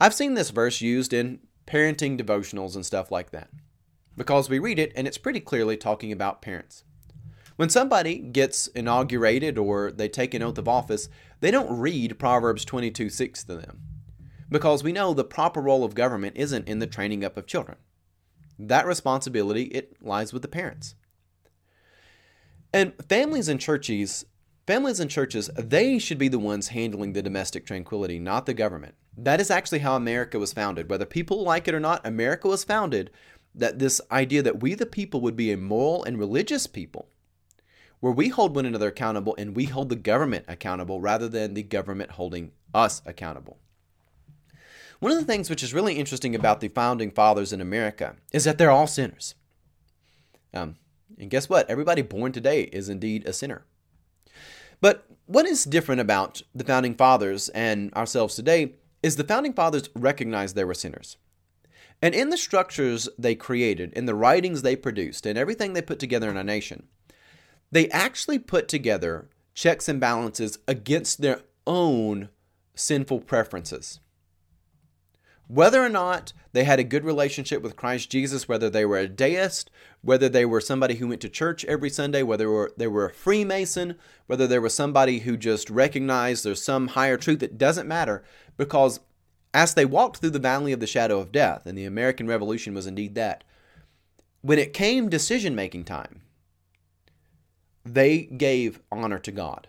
[0.00, 3.50] I've seen this verse used in parenting devotionals and stuff like that
[4.16, 6.84] because we read it and it's pretty clearly talking about parents.
[7.56, 11.08] When somebody gets inaugurated or they take an oath of office,
[11.40, 13.80] they don't read Proverbs 22 6 to them
[14.48, 17.78] because we know the proper role of government isn't in the training up of children.
[18.58, 20.94] That responsibility it lies with the parents.
[22.72, 24.26] And families and churches,
[24.66, 28.94] families and churches, they should be the ones handling the domestic tranquility, not the government.
[29.16, 30.90] That is actually how America was founded.
[30.90, 33.10] Whether people like it or not, America was founded
[33.56, 37.08] that this idea that we the people would be a moral and religious people
[38.00, 41.62] where we hold one another accountable and we hold the government accountable rather than the
[41.62, 43.58] government holding us accountable.
[45.00, 48.44] One of the things which is really interesting about the founding fathers in America is
[48.44, 49.34] that they're all sinners.
[50.54, 50.76] Um,
[51.18, 51.68] and guess what?
[51.68, 53.64] Everybody born today is indeed a sinner.
[54.80, 59.88] But what is different about the founding fathers and ourselves today is the founding fathers
[59.94, 61.16] recognized they were sinners.
[62.02, 65.98] And in the structures they created, in the writings they produced, and everything they put
[65.98, 66.88] together in a nation,
[67.70, 72.28] they actually put together checks and balances against their own
[72.74, 74.00] sinful preferences.
[75.48, 79.08] Whether or not they had a good relationship with Christ Jesus, whether they were a
[79.08, 79.70] deist,
[80.02, 83.96] whether they were somebody who went to church every Sunday, whether they were, a Freemason,
[84.26, 88.24] whether they were somebody who just recognized there's some higher truth, it doesn't matter
[88.56, 89.00] because
[89.56, 92.74] as they walked through the valley of the shadow of death, and the American Revolution
[92.74, 93.42] was indeed that,
[94.42, 96.20] when it came decision making time,
[97.82, 99.68] they gave honor to God.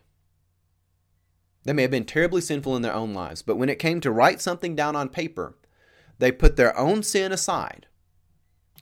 [1.63, 4.11] They may have been terribly sinful in their own lives, but when it came to
[4.11, 5.55] write something down on paper,
[6.19, 7.87] they put their own sin aside.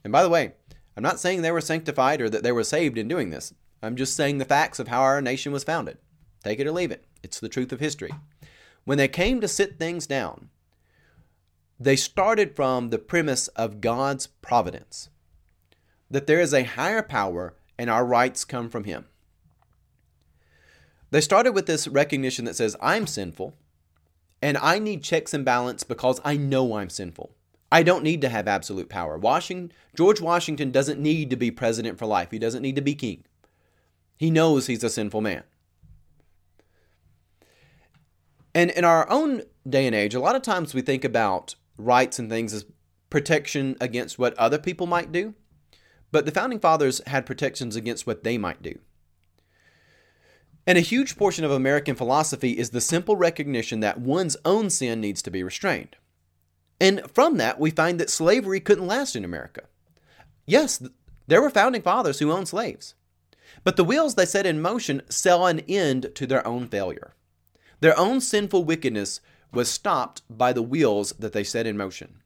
[0.03, 0.53] And by the way,
[0.97, 3.53] I'm not saying they were sanctified or that they were saved in doing this.
[3.79, 5.99] I'm just saying the facts of how our nation was founded.
[6.43, 7.05] Take it or leave it.
[7.21, 8.11] It's the truth of history.
[8.85, 10.49] When they came to sit things down,
[11.79, 15.09] they started from the premise of God's providence
[16.09, 19.05] that there is a higher power and our rights come from Him.
[21.11, 23.55] They started with this recognition that says, I'm sinful,
[24.41, 27.31] and I need checks and balance because I know I'm sinful.
[27.71, 29.17] I don't need to have absolute power.
[29.17, 32.31] Washington, George Washington doesn't need to be president for life.
[32.31, 33.23] He doesn't need to be king.
[34.17, 35.43] He knows he's a sinful man.
[38.53, 42.19] And in our own day and age, a lot of times we think about rights
[42.19, 42.65] and things as
[43.09, 45.33] protection against what other people might do.
[46.11, 48.79] But the founding fathers had protections against what they might do.
[50.67, 54.99] And a huge portion of American philosophy is the simple recognition that one's own sin
[54.99, 55.95] needs to be restrained.
[56.79, 59.63] And from that, we find that slavery couldn't last in America.
[60.45, 60.81] Yes,
[61.27, 62.95] there were founding fathers who owned slaves,
[63.63, 67.13] but the wheels they set in motion saw an end to their own failure.
[67.79, 69.21] Their own sinful wickedness
[69.55, 72.21] was stopped by the wheels that they set in motion.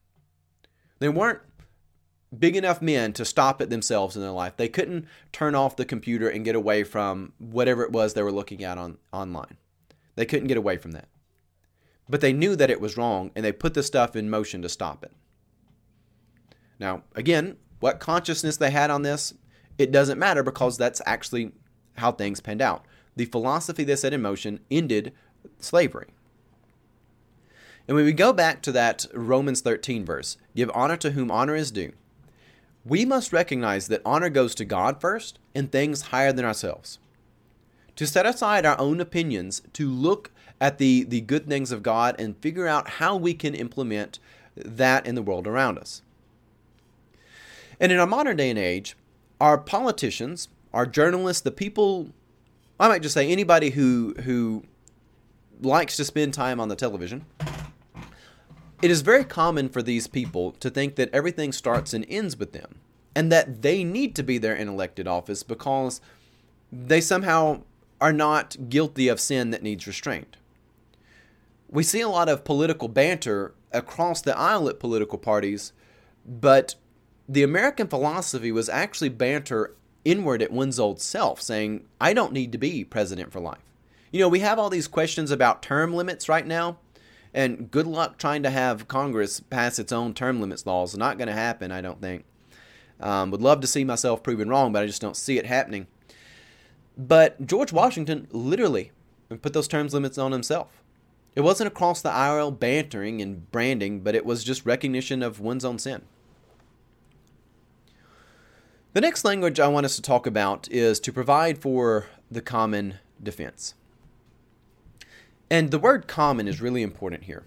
[1.00, 1.40] They weren't
[2.38, 4.58] big enough men to stop it themselves in their life.
[4.58, 8.32] They couldn't turn off the computer and get away from whatever it was they were
[8.32, 9.58] looking at on online.
[10.16, 11.08] They couldn't get away from that.
[12.08, 14.70] But they knew that it was wrong and they put the stuff in motion to
[14.70, 15.12] stop it.
[16.80, 19.34] Now, again, what consciousness they had on this,
[19.78, 21.52] it doesn't matter because that's actually
[21.98, 22.86] how things panned out.
[23.16, 25.14] The philosophy they set in motion ended
[25.60, 26.08] slavery.
[27.90, 31.56] And when we go back to that Romans 13 verse, give honor to whom honor
[31.56, 31.94] is due,
[32.86, 37.00] we must recognize that honor goes to God first and things higher than ourselves.
[37.96, 40.30] To set aside our own opinions, to look
[40.62, 44.20] at the, the good things of God and figure out how we can implement
[44.56, 46.04] that in the world around us.
[47.80, 48.96] And in our modern day and age,
[49.42, 52.10] our politicians, our journalists, the people,
[52.80, 54.64] I might just say anybody who who
[55.60, 57.26] likes to spend time on the television.
[58.82, 62.54] It is very common for these people to think that everything starts and ends with
[62.54, 62.76] them,
[63.14, 66.00] and that they need to be there in elected office because
[66.72, 67.62] they somehow
[68.00, 70.38] are not guilty of sin that needs restraint.
[71.70, 75.74] We see a lot of political banter across the aisle at political parties,
[76.26, 76.76] but
[77.28, 82.54] the American philosophy was actually banter inward at one's old self, saying, I don't need
[82.54, 83.58] to be president for life.
[84.12, 86.78] You know, we have all these questions about term limits right now,
[87.34, 90.98] and good luck trying to have Congress pass its own term limits laws.
[90.98, 92.26] Not going to happen, I don't think.
[93.00, 95.88] Um, would love to see myself proven wrong, but I just don't see it happening.
[96.98, 98.92] But George Washington literally
[99.42, 100.82] put those term limits on himself.
[101.36, 105.64] It wasn't across the IRL bantering and branding, but it was just recognition of one's
[105.64, 106.02] own sin.
[108.94, 112.96] The next language I want us to talk about is to provide for the common
[113.22, 113.76] defense.
[115.50, 117.44] And the word common is really important here.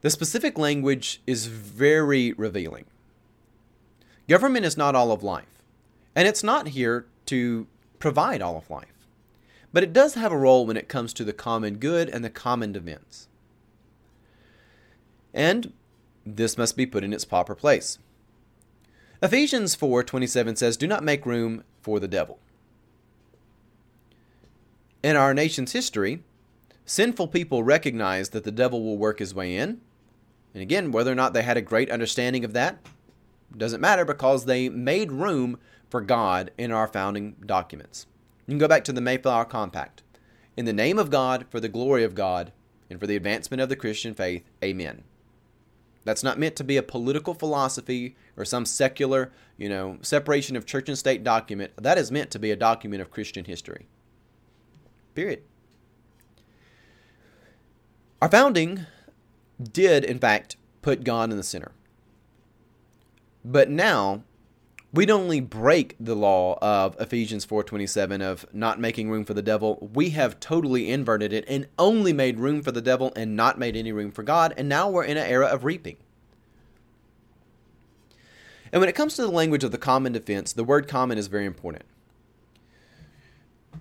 [0.00, 2.86] The specific language is very revealing.
[4.28, 5.62] Government is not all of life,
[6.14, 7.66] and it's not here to
[7.98, 9.06] provide all of life.
[9.72, 12.30] But it does have a role when it comes to the common good and the
[12.30, 13.28] common defense.
[15.34, 15.72] And
[16.24, 17.98] this must be put in its proper place.
[19.22, 22.38] Ephesians 4:27 says, "Do not make room for the devil."
[25.02, 26.22] In our nation's history,
[26.88, 29.80] sinful people recognize that the devil will work his way in.
[30.54, 32.78] And again, whether or not they had a great understanding of that
[33.56, 35.58] doesn't matter because they made room
[35.90, 38.06] for God in our founding documents.
[38.46, 40.02] You can go back to the Mayflower Compact.
[40.56, 42.52] In the name of God, for the glory of God,
[42.90, 45.04] and for the advancement of the Christian faith, amen.
[46.04, 50.64] That's not meant to be a political philosophy or some secular, you know, separation of
[50.64, 51.72] church and state document.
[51.76, 53.88] That is meant to be a document of Christian history.
[55.14, 55.42] Period.
[58.20, 58.86] Our founding
[59.62, 61.72] did, in fact, put God in the center.
[63.44, 64.24] But now
[64.92, 69.42] we not only break the law of Ephesians 4:27 of not making room for the
[69.42, 69.90] devil.
[69.92, 73.76] We have totally inverted it and only made room for the devil and not made
[73.76, 75.96] any room for God, and now we're in an era of reaping.
[78.72, 81.26] And when it comes to the language of the common defense, the word common is
[81.28, 81.84] very important.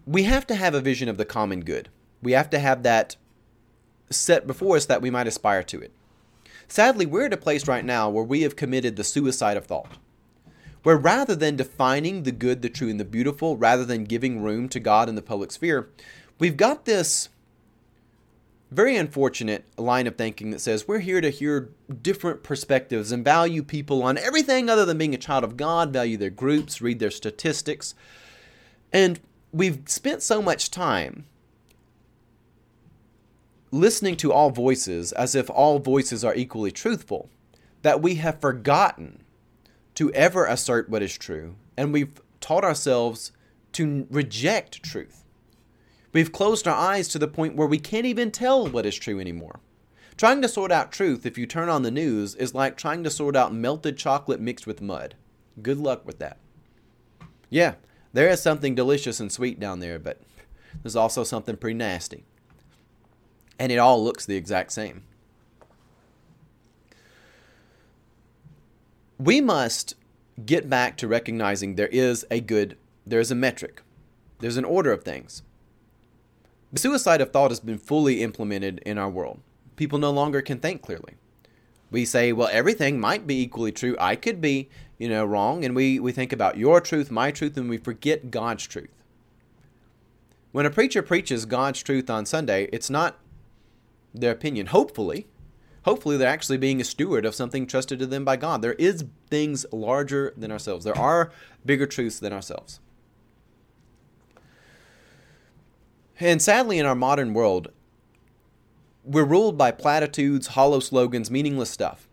[0.05, 1.89] We have to have a vision of the common good.
[2.21, 3.17] We have to have that
[4.09, 5.91] set before us that we might aspire to it.
[6.67, 9.97] Sadly, we're at a place right now where we have committed the suicide of thought.
[10.83, 14.69] Where rather than defining the good, the true, and the beautiful, rather than giving room
[14.69, 15.89] to God in the public sphere,
[16.39, 17.29] we've got this
[18.69, 21.69] very unfortunate line of thinking that says we're here to hear
[22.01, 26.17] different perspectives and value people on everything other than being a child of God, value
[26.17, 27.95] their groups, read their statistics.
[28.91, 29.19] And
[29.53, 31.25] we've spent so much time
[33.71, 37.29] listening to all voices as if all voices are equally truthful,
[37.81, 39.23] that we have forgotten
[39.95, 43.31] to ever assert what is true, and we've taught ourselves
[43.73, 45.23] to reject truth.
[46.13, 49.19] We've closed our eyes to the point where we can't even tell what is true
[49.19, 49.59] anymore.
[50.15, 53.09] Trying to sort out truth, if you turn on the news, is like trying to
[53.09, 55.15] sort out melted chocolate mixed with mud.
[55.61, 56.37] Good luck with that.
[57.49, 57.75] Yeah,
[58.13, 60.21] there is something delicious and sweet down there, but
[60.81, 62.25] there's also something pretty nasty
[63.59, 65.03] and it all looks the exact same.
[69.19, 69.95] We must
[70.45, 73.81] get back to recognizing there is a good, there is a metric,
[74.39, 75.41] there's an order of things.
[76.71, 79.39] The suicide of thought has been fully implemented in our world.
[79.75, 81.13] People no longer can think clearly.
[81.89, 83.95] We say, well, everything might be equally true.
[83.99, 85.63] I could be, you know, wrong.
[85.63, 88.91] And we, we think about your truth, my truth, and we forget God's truth.
[90.51, 93.17] When a preacher preaches God's truth on Sunday, it's not
[94.19, 94.67] their opinion.
[94.67, 95.27] Hopefully,
[95.83, 98.61] hopefully they're actually being a steward of something trusted to them by God.
[98.61, 100.85] There is things larger than ourselves.
[100.85, 101.31] There are
[101.65, 102.79] bigger truths than ourselves.
[106.19, 107.71] And sadly, in our modern world,
[109.03, 112.07] we're ruled by platitudes, hollow slogans, meaningless stuff,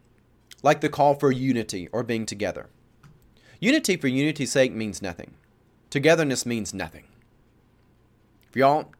[0.62, 2.69] like the call for unity or being together.
[3.61, 5.35] Unity for unity's sake means nothing.
[5.90, 7.05] Togetherness means nothing.
[8.50, 8.92] If y'all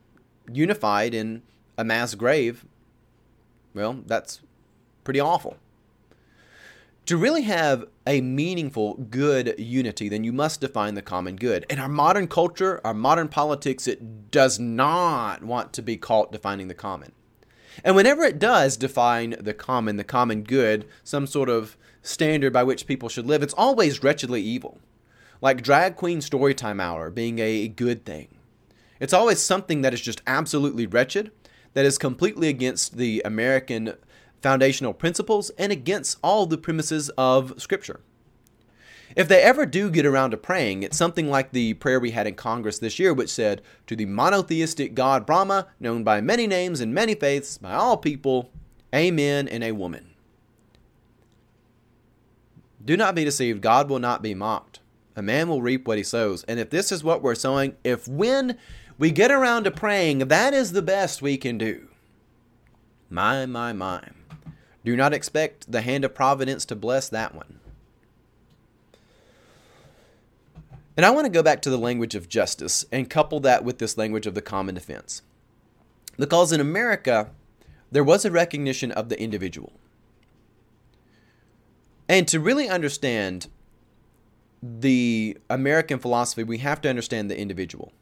[0.51, 1.43] unified in
[1.77, 2.65] a mass grave,
[3.75, 4.41] well, that's
[5.03, 5.57] pretty awful.
[7.07, 11.67] To really have a meaningful, good unity, then you must define the common good.
[11.69, 16.69] In our modern culture, our modern politics, it does not want to be caught defining
[16.69, 17.13] the common.
[17.85, 22.63] And whenever it does define the common, the common good, some sort of standard by
[22.63, 24.79] which people should live, it's always wretchedly evil.
[25.43, 28.29] Like drag queen storytime hour being a good thing.
[28.99, 31.33] It's always something that is just absolutely wretched
[31.75, 33.95] that is completely against the American
[34.41, 38.01] foundational principles and against all the premises of Scripture.
[39.17, 42.27] If they ever do get around to praying, it's something like the prayer we had
[42.27, 46.81] in Congress this year, which said, To the monotheistic God Brahma, known by many names
[46.81, 48.51] and many faiths, by all people,
[48.95, 50.11] Amen and a woman.
[52.85, 53.63] Do not be deceived.
[53.63, 54.81] God will not be mocked.
[55.17, 56.45] A man will reap what he sows.
[56.45, 58.59] And if this is what we're sowing, if when
[58.99, 61.89] we get around to praying, that is the best we can do.
[63.11, 64.03] My, my, my.
[64.85, 67.61] Do not expect the hand of providence to bless that one.
[70.97, 73.79] And I want to go back to the language of justice and couple that with
[73.79, 75.23] this language of the common defense.
[76.17, 77.31] Because in America,
[77.91, 79.73] there was a recognition of the individual.
[82.09, 83.49] And to really understand
[84.63, 87.93] the American philosophy, we have to understand the individual.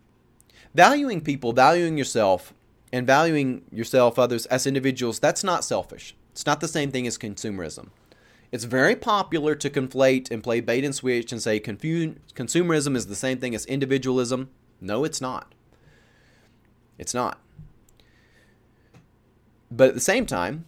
[0.74, 2.54] Valuing people, valuing yourself,
[2.92, 6.14] and valuing yourself, others as individuals, that's not selfish.
[6.32, 7.88] It's not the same thing as consumerism.
[8.50, 13.14] It's very popular to conflate and play bait and switch and say consumerism is the
[13.14, 14.50] same thing as individualism.
[14.80, 15.54] No, it's not.
[16.98, 17.38] It's not.
[19.70, 20.66] But at the same time,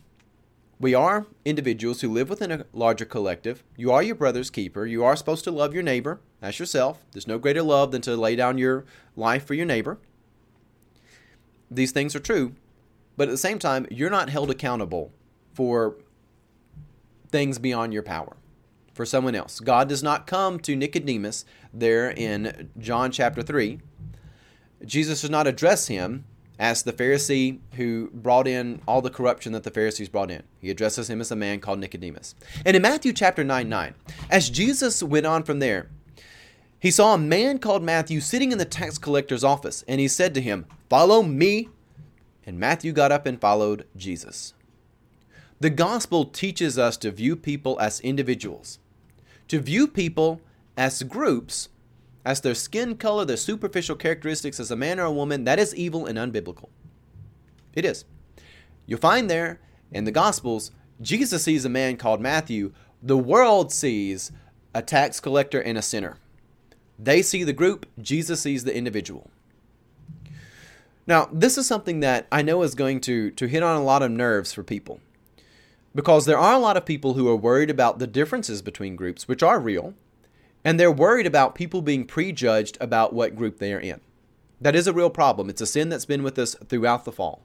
[0.81, 3.63] we are individuals who live within a larger collective.
[3.77, 4.87] You are your brother's keeper.
[4.87, 7.05] You are supposed to love your neighbor as yourself.
[7.13, 8.85] There's no greater love than to lay down your
[9.17, 9.99] life for your neighbor.
[11.71, 12.55] These things are true,
[13.17, 15.13] but at the same time, you're not held accountable
[15.55, 15.97] for
[17.31, 18.37] things beyond your power
[18.93, 19.61] for someone else.
[19.61, 23.81] God does not come to Nicodemus there in John chapter 3.
[24.85, 26.25] Jesus does not address him
[26.59, 30.43] as the Pharisee who brought in all the corruption that the Pharisees brought in.
[30.61, 32.35] He addresses him as a man called Nicodemus.
[32.65, 33.95] And in Matthew chapter 9 9,
[34.31, 35.89] as Jesus went on from there,
[36.85, 40.35] he saw a man called Matthew sitting in the tax collector's office, and he said
[40.35, 41.71] to him, Follow me.
[42.45, 44.53] And Matthew got up and followed Jesus.
[45.61, 48.81] The gospel teaches us to view people as individuals,
[49.49, 50.43] to view people
[50.77, 51.71] as groups,
[52.23, 55.75] as their skin color, their superficial characteristics as a man or a woman, that is
[55.75, 56.69] evil and unbiblical.
[57.73, 58.05] It is.
[58.85, 59.59] You'll find there
[59.91, 60.71] in the gospels,
[61.01, 62.75] Jesus sees a man called Matthew.
[63.03, 64.33] The world sees
[64.75, 66.19] a tax collector and a sinner.
[66.99, 69.31] They see the group, Jesus sees the individual.
[71.07, 74.03] Now, this is something that I know is going to, to hit on a lot
[74.03, 75.01] of nerves for people
[75.95, 79.29] because there are a lot of people who are worried about the differences between groups,
[79.29, 79.95] which are real,
[80.65, 84.01] and they're worried about people being prejudged about what group they are in.
[84.61, 85.49] That is a real problem.
[85.49, 87.43] It's a sin that's been with us throughout the fall.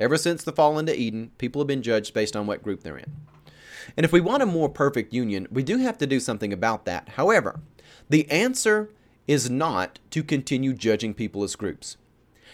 [0.00, 2.96] Ever since the fall into Eden, people have been judged based on what group they're
[2.96, 3.12] in.
[3.96, 6.84] And if we want a more perfect union, we do have to do something about
[6.86, 7.10] that.
[7.10, 7.60] However,
[8.12, 8.90] the answer
[9.26, 11.96] is not to continue judging people as groups.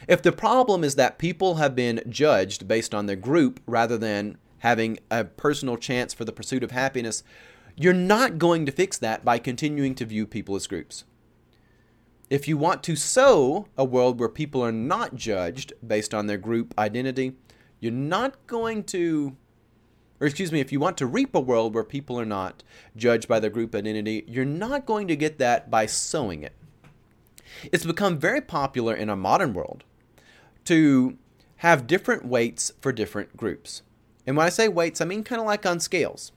[0.07, 4.39] If the problem is that people have been judged based on their group rather than
[4.59, 7.25] having a personal chance for the pursuit of happiness,
[7.75, 11.03] you're not going to fix that by continuing to view people as groups.
[12.31, 16.39] If you want to sow a world where people are not judged based on their
[16.39, 17.33] group identity,
[17.81, 19.37] you're not going to,
[20.21, 22.63] or excuse me, if you want to reap a world where people are not
[22.97, 26.55] judged by their group identity, you're not going to get that by sowing it.
[27.73, 29.85] It's become very popular in our modern world
[30.65, 31.17] to
[31.59, 33.83] have different weights for different groups.
[34.27, 36.33] And when I say weights, I mean kind of like on scales.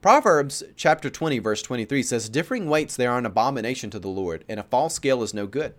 [0.00, 4.44] Proverbs chapter 20 verse 23 says differing weights they are an abomination to the Lord
[4.48, 5.74] and a false scale is no good.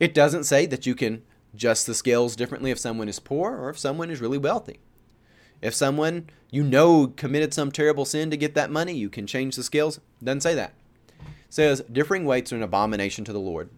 [0.00, 3.70] It doesn't say that you can adjust the scales differently if someone is poor or
[3.70, 4.80] if someone is really wealthy.
[5.64, 9.56] If someone you know committed some terrible sin to get that money, you can change
[9.56, 9.98] the scales.
[10.22, 10.74] Doesn't say that.
[11.18, 13.70] It says differing weights are an abomination to the Lord.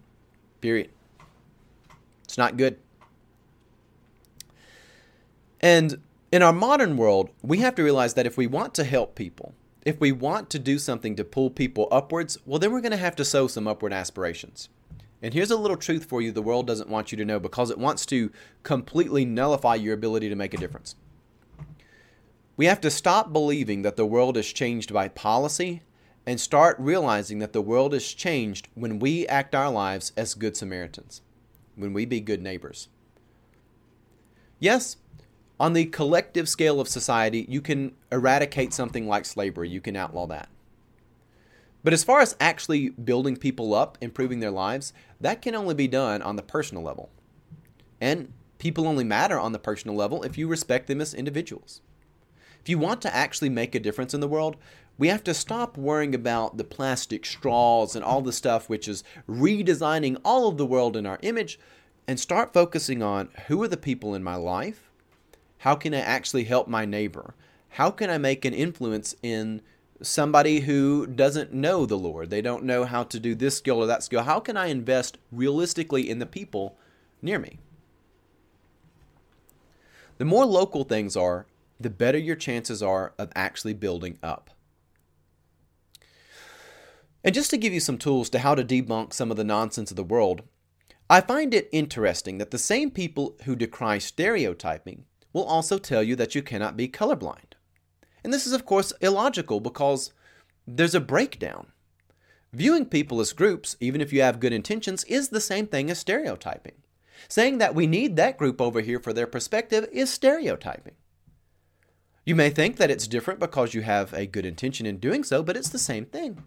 [0.59, 0.89] Period.
[2.25, 2.77] It's not good.
[5.61, 9.15] And in our modern world, we have to realize that if we want to help
[9.15, 9.53] people,
[9.85, 12.97] if we want to do something to pull people upwards, well, then we're going to
[12.97, 14.67] have to sow some upward aspirations.
[15.21, 17.71] And here's a little truth for you the world doesn't want you to know because
[17.71, 18.29] it wants to
[18.63, 20.95] completely nullify your ability to make a difference.
[22.57, 25.83] We have to stop believing that the world is changed by policy
[26.25, 30.57] and start realizing that the world is changed when we act our lives as good
[30.57, 31.21] Samaritans,
[31.75, 32.89] when we be good neighbors.
[34.59, 34.97] Yes,
[35.59, 40.25] on the collective scale of society, you can eradicate something like slavery, you can outlaw
[40.25, 40.49] that.
[41.83, 45.87] But as far as actually building people up, improving their lives, that can only be
[45.87, 47.11] done on the personal level.
[48.01, 51.81] And people only matter on the personal level if you respect them as individuals.
[52.67, 54.57] If you want to actually make a difference in the world,
[54.97, 59.05] we have to stop worrying about the plastic straws and all the stuff which is
[59.25, 61.61] redesigning all of the world in our image
[62.09, 64.91] and start focusing on who are the people in my life
[65.59, 67.35] How can I actually help my neighbor?
[67.69, 69.61] How can I make an influence in
[70.01, 72.29] somebody who doesn't know the Lord?
[72.29, 74.23] They don't know how to do this skill or that skill.
[74.23, 76.75] How can I invest realistically in the people
[77.21, 77.59] near me?
[80.17, 81.45] The more local things are,
[81.79, 84.49] the better your chances are of actually building up.
[87.23, 89.91] And just to give you some tools to how to debunk some of the nonsense
[89.91, 90.43] of the world,
[91.09, 96.15] I find it interesting that the same people who decry stereotyping will also tell you
[96.15, 97.53] that you cannot be colorblind.
[98.23, 100.11] And this is, of course, illogical because
[100.65, 101.67] there's a breakdown.
[102.53, 105.99] Viewing people as groups, even if you have good intentions, is the same thing as
[105.99, 106.75] stereotyping.
[107.27, 110.95] Saying that we need that group over here for their perspective is stereotyping.
[112.27, 115.41] You may think that it's different because you have a good intention in doing so,
[115.41, 116.43] but it's the same thing.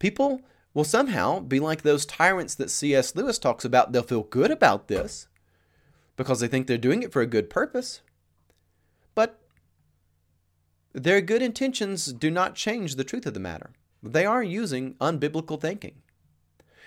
[0.00, 0.40] People
[0.74, 3.14] will somehow be like those tyrants that C.S.
[3.14, 3.92] Lewis talks about.
[3.92, 5.28] They'll feel good about this
[6.16, 8.00] because they think they're doing it for a good purpose.
[9.14, 9.38] But
[10.92, 13.70] their good intentions do not change the truth of the matter.
[14.02, 16.02] They are using unbiblical thinking.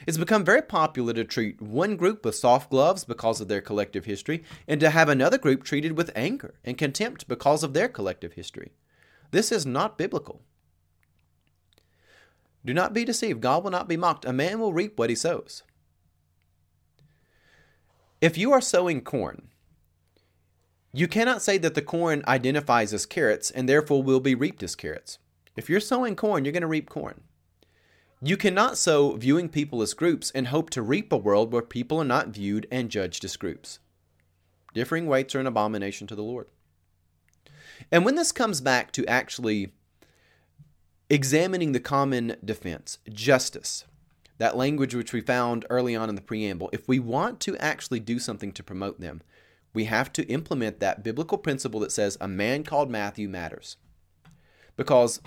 [0.07, 4.05] It's become very popular to treat one group with soft gloves because of their collective
[4.05, 8.33] history, and to have another group treated with anger and contempt because of their collective
[8.33, 8.71] history.
[9.31, 10.41] This is not biblical.
[12.65, 13.41] Do not be deceived.
[13.41, 14.25] God will not be mocked.
[14.25, 15.63] A man will reap what he sows.
[18.21, 19.47] If you are sowing corn,
[20.91, 24.75] you cannot say that the corn identifies as carrots and therefore will be reaped as
[24.75, 25.19] carrots.
[25.55, 27.21] If you're sowing corn, you're going to reap corn.
[28.21, 32.01] You cannot sow viewing people as groups and hope to reap a world where people
[32.01, 33.79] are not viewed and judged as groups.
[34.73, 36.47] Differing weights are an abomination to the Lord.
[37.89, 39.71] And when this comes back to actually
[41.09, 43.85] examining the common defense, justice,
[44.37, 48.01] that language which we found early on in the preamble, if we want to actually
[48.01, 49.21] do something to promote them,
[49.73, 53.77] we have to implement that biblical principle that says a man called Matthew matters.
[54.75, 55.21] Because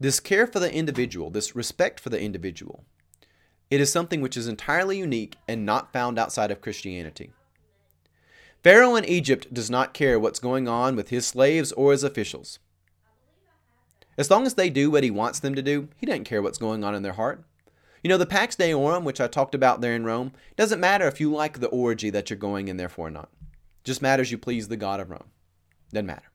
[0.00, 2.84] this care for the individual, this respect for the individual,
[3.70, 7.32] it is something which is entirely unique and not found outside of Christianity.
[8.62, 12.58] Pharaoh in Egypt does not care what's going on with his slaves or his officials.
[14.16, 16.58] As long as they do what he wants them to do, he doesn't care what's
[16.58, 17.44] going on in their heart.
[18.02, 21.20] You know, the Pax Deorum, which I talked about there in Rome, doesn't matter if
[21.20, 23.28] you like the orgy that you're going in there for or not.
[23.42, 25.30] It just matters you please the God of Rome.
[25.92, 26.30] Doesn't matter.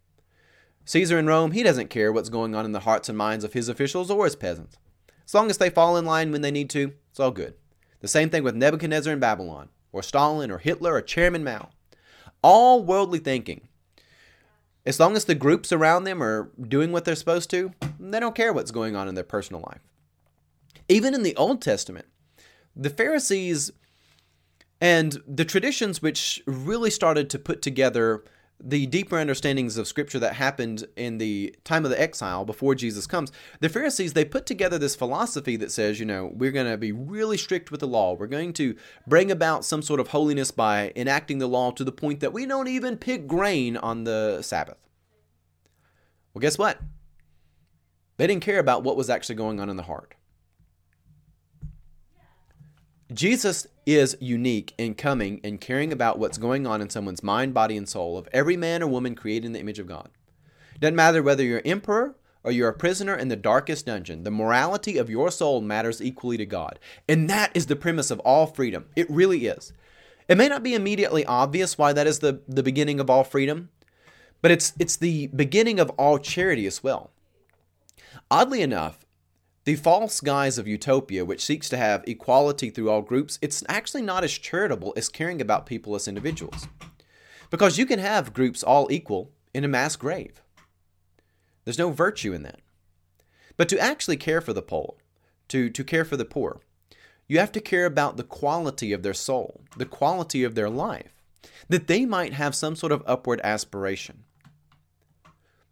[0.85, 3.53] Caesar in Rome, he doesn't care what's going on in the hearts and minds of
[3.53, 4.77] his officials or his peasants.
[5.25, 7.53] As long as they fall in line when they need to, it's all good.
[8.01, 11.69] The same thing with Nebuchadnezzar in Babylon, or Stalin, or Hitler, or Chairman Mao.
[12.41, 13.69] All worldly thinking.
[14.85, 18.35] As long as the groups around them are doing what they're supposed to, they don't
[18.35, 19.79] care what's going on in their personal life.
[20.89, 22.07] Even in the Old Testament,
[22.75, 23.71] the Pharisees
[24.81, 28.25] and the traditions which really started to put together
[28.59, 33.05] the deeper understandings of scripture that happened in the time of the exile before Jesus
[33.07, 36.77] comes, the Pharisees, they put together this philosophy that says, you know, we're going to
[36.77, 38.13] be really strict with the law.
[38.13, 38.75] We're going to
[39.05, 42.45] bring about some sort of holiness by enacting the law to the point that we
[42.45, 44.77] don't even pick grain on the Sabbath.
[46.33, 46.79] Well, guess what?
[48.17, 50.15] They didn't care about what was actually going on in the heart.
[53.13, 57.77] Jesus is unique in coming and caring about what's going on in someone's mind, body,
[57.77, 60.09] and soul of every man or woman created in the image of God.
[60.79, 64.97] Doesn't matter whether you're emperor or you're a prisoner in the darkest dungeon, the morality
[64.97, 66.79] of your soul matters equally to God.
[67.07, 68.85] And that is the premise of all freedom.
[68.95, 69.73] It really is.
[70.27, 73.69] It may not be immediately obvious why that is the, the beginning of all freedom,
[74.41, 77.11] but it's it's the beginning of all charity as well.
[78.29, 79.02] Oddly enough,
[79.65, 84.01] the false guise of utopia, which seeks to have equality through all groups, it's actually
[84.01, 86.67] not as charitable as caring about people as individuals.
[87.49, 90.41] Because you can have groups all equal in a mass grave.
[91.63, 92.59] There's no virtue in that.
[93.55, 94.95] But to actually care for the poor,
[95.49, 96.59] to, to care for the poor,
[97.27, 101.21] you have to care about the quality of their soul, the quality of their life,
[101.69, 104.25] that they might have some sort of upward aspiration.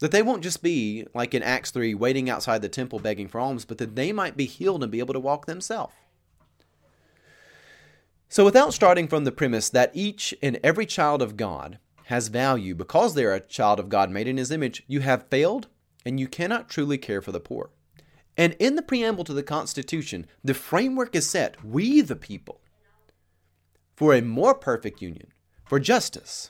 [0.02, 3.40] That they won't just be, like in Acts 3, waiting outside the temple begging for
[3.40, 5.94] alms, but that they might be healed and be able to walk themselves.
[8.28, 12.74] So, without starting from the premise that each and every child of God has value
[12.74, 15.68] because they're a child of God made in His image, you have failed
[16.04, 17.70] and you cannot truly care for the poor.
[18.36, 22.60] And in the preamble to the Constitution, the framework is set, we the people,
[23.96, 25.28] for a more perfect union,
[25.64, 26.50] for justice,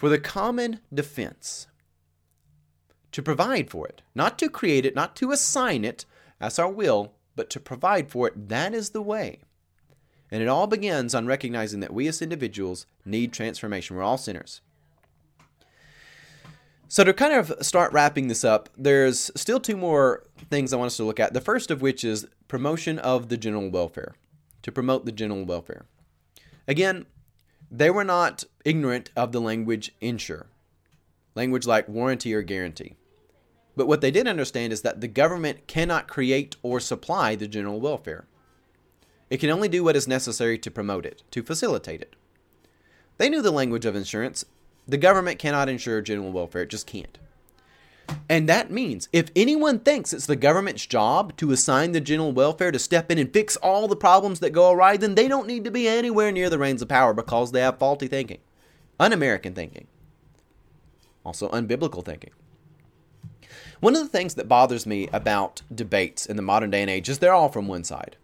[0.00, 1.66] for the common defense,
[3.12, 6.06] to provide for it, not to create it, not to assign it
[6.40, 8.48] as our will, but to provide for it.
[8.48, 9.40] That is the way.
[10.30, 13.94] And it all begins on recognizing that we as individuals need transformation.
[13.94, 14.62] We're all sinners.
[16.88, 20.86] So, to kind of start wrapping this up, there's still two more things I want
[20.86, 21.34] us to look at.
[21.34, 24.14] The first of which is promotion of the general welfare,
[24.62, 25.84] to promote the general welfare.
[26.66, 27.04] Again,
[27.70, 30.46] they were not ignorant of the language insure,
[31.34, 32.96] language like warranty or guarantee.
[33.76, 37.80] But what they did understand is that the government cannot create or supply the general
[37.80, 38.26] welfare.
[39.30, 42.16] It can only do what is necessary to promote it, to facilitate it.
[43.18, 44.44] They knew the language of insurance.
[44.88, 47.18] The government cannot insure general welfare, it just can't.
[48.28, 52.72] And that means if anyone thinks it's the government's job to assign the general welfare
[52.72, 55.64] to step in and fix all the problems that go awry, then they don't need
[55.64, 58.38] to be anywhere near the reins of power because they have faulty thinking,
[59.00, 59.88] un American thinking,
[61.24, 62.30] also unbiblical thinking.
[63.80, 67.08] One of the things that bothers me about debates in the modern day and age
[67.08, 68.16] is they're all from one side.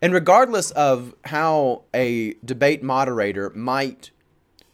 [0.00, 4.10] And regardless of how a debate moderator might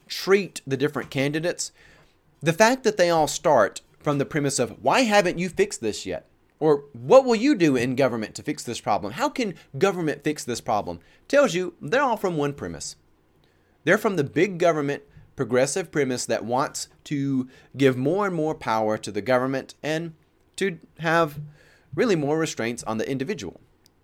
[0.06, 1.72] treat the different candidates,
[2.40, 6.04] the fact that they all start from the premise of, why haven't you fixed this
[6.04, 6.26] yet?
[6.58, 9.14] Or what will you do in government to fix this problem?
[9.14, 11.00] How can government fix this problem?
[11.26, 12.96] Tells you they're all from one premise.
[13.84, 15.02] They're from the big government
[15.34, 20.14] progressive premise that wants to give more and more power to the government and
[20.56, 21.40] to have
[21.94, 23.60] really more restraints on the individual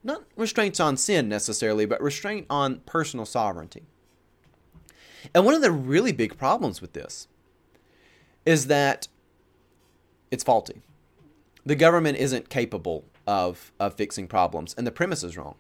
[0.09, 3.87] not restraints on sin necessarily, but restraint on personal sovereignty.
[5.35, 7.29] And one of the really big problems with this
[8.47, 9.09] is that
[10.31, 10.83] it's faulty.
[11.67, 15.57] The government isn't capable of, of fixing problems, and the premise is wrong.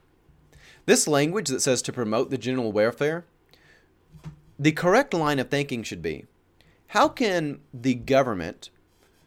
[0.86, 3.26] This language that says to promote the general welfare,
[4.58, 6.24] the correct line of thinking should be
[6.88, 8.70] how can the government,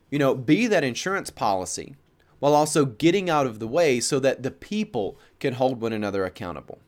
[0.10, 1.96] you know, be that insurance policy
[2.40, 6.26] while also getting out of the way so that the people can hold one another
[6.26, 6.80] accountable?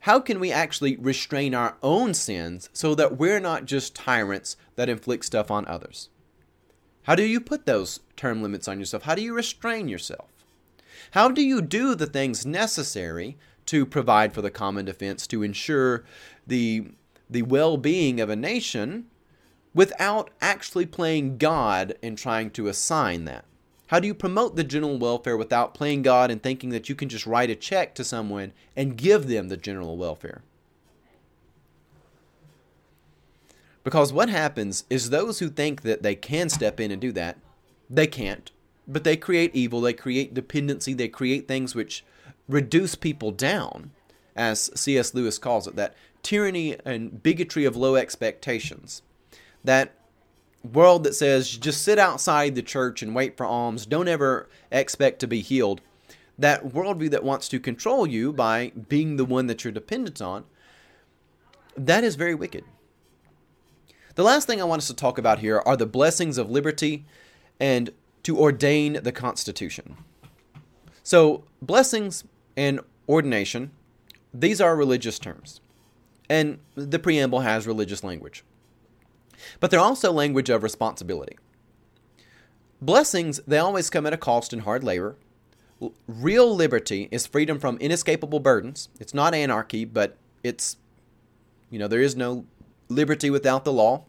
[0.00, 4.88] How can we actually restrain our own sins so that we're not just tyrants that
[4.88, 6.08] inflict stuff on others?
[7.02, 9.04] How do you put those term limits on yourself?
[9.04, 10.28] How do you restrain yourself?
[11.12, 13.36] How do you do the things necessary
[13.66, 16.04] to provide for the common defense to ensure
[16.50, 16.88] the
[17.30, 19.06] the well-being of a nation
[19.72, 23.44] without actually playing God and trying to assign that?
[23.86, 27.08] How do you promote the general welfare without playing God and thinking that you can
[27.08, 30.42] just write a check to someone and give them the general welfare?
[33.82, 37.38] Because what happens is those who think that they can step in and do that,
[37.88, 38.50] they can't.
[38.86, 42.04] But they create evil, they create dependency, they create things which
[42.48, 43.92] reduce people down,
[44.36, 45.14] as C.S.
[45.14, 49.02] Lewis calls it, that tyranny and bigotry of low expectations.
[49.64, 49.94] That
[50.62, 55.20] world that says just sit outside the church and wait for alms, don't ever expect
[55.20, 55.80] to be healed,
[56.38, 60.44] that worldview that wants to control you by being the one that you're dependent on,
[61.76, 62.64] that is very wicked.
[64.14, 67.04] The last thing I want us to talk about here are the blessings of liberty
[67.58, 67.90] and
[68.22, 69.96] to ordain the Constitution.
[71.02, 72.24] So, blessings
[72.56, 73.70] and ordination,
[74.34, 75.60] these are religious terms.
[76.30, 78.42] And the preamble has religious language
[79.58, 81.36] but they're also language of responsibility.
[82.80, 85.16] Blessings, they always come at a cost and hard labor.
[86.06, 88.88] Real liberty is freedom from inescapable burdens.
[88.98, 90.76] It's not anarchy, but it's,
[91.70, 92.46] you know, there is no
[92.88, 94.04] liberty without the law.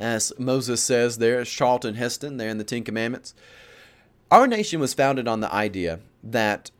[0.00, 3.34] As Moses says there, Charlton Heston, there in the Ten Commandments.
[4.30, 6.70] Our nation was founded on the idea that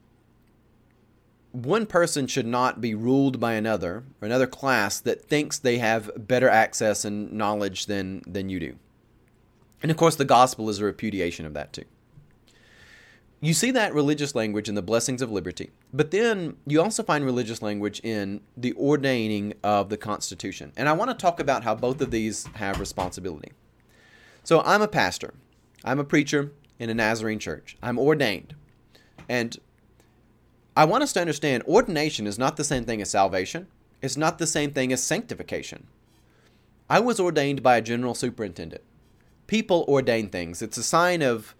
[1.52, 6.10] one person should not be ruled by another or another class that thinks they have
[6.28, 8.76] better access and knowledge than than you do.
[9.82, 11.84] And of course the gospel is a repudiation of that too.
[13.40, 17.24] You see that religious language in the blessings of liberty, but then you also find
[17.24, 20.72] religious language in the ordaining of the Constitution.
[20.76, 23.52] And I want to talk about how both of these have responsibility.
[24.42, 25.34] So I'm a pastor,
[25.84, 28.54] I'm a preacher in a Nazarene church, I'm ordained.
[29.28, 29.56] And
[30.78, 33.66] I want us to understand ordination is not the same thing as salvation.
[34.00, 35.88] It's not the same thing as sanctification.
[36.88, 38.82] I was ordained by a general superintendent.
[39.48, 40.62] People ordain things.
[40.62, 41.56] It's a sign of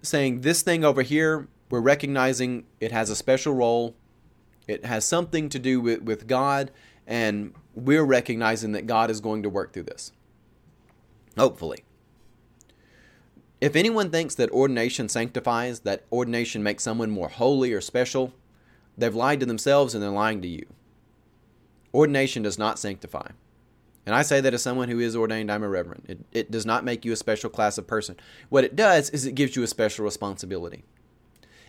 [0.00, 3.94] saying this thing over here, we're recognizing it has a special role.
[4.66, 6.70] It has something to do with, with God,
[7.06, 10.12] and we're recognizing that God is going to work through this.
[11.36, 11.84] Hopefully.
[13.60, 18.32] If anyone thinks that ordination sanctifies, that ordination makes someone more holy or special,
[19.02, 20.64] They've lied to themselves and they're lying to you.
[21.92, 23.30] Ordination does not sanctify.
[24.06, 26.04] And I say that as someone who is ordained, I'm a reverend.
[26.06, 28.14] It, it does not make you a special class of person.
[28.48, 30.84] What it does is it gives you a special responsibility.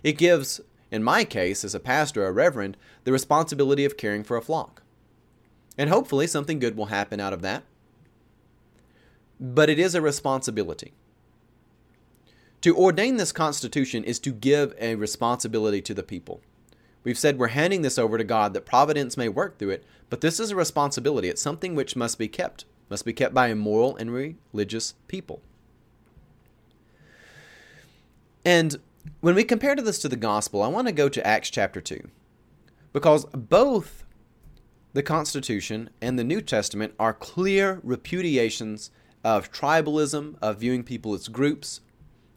[0.04, 0.62] It gives
[0.94, 4.84] in my case, as a pastor, a reverend, the responsibility of caring for a flock.
[5.76, 7.64] And hopefully something good will happen out of that.
[9.40, 10.94] But it is a responsibility.
[12.62, 16.42] To ordain this Constitution is to give a responsibility to the people.
[17.04, 20.22] We've said we're handing this over to God that providence may work through it, but
[20.22, 21.28] this is a responsibility.
[21.28, 25.42] It's something which must be kept, must be kept by a moral and religious people.
[28.46, 28.78] And
[29.22, 32.10] when we compare this to the gospel, I want to go to Acts chapter 2.
[32.94, 34.04] Because both
[34.94, 38.92] the Constitution and the New Testament are clear repudiations
[39.24, 41.82] of tribalism, of viewing people as groups,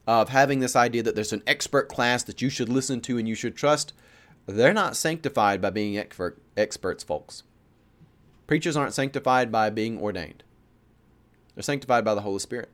[0.07, 3.29] of having this idea that there's an expert class that you should listen to and
[3.29, 3.93] you should trust.
[4.47, 7.43] They're not sanctified by being expert, experts, folks.
[8.47, 10.45] Preachers aren't sanctified by being ordained,
[11.55, 12.71] they're sanctified by the Holy Spirit.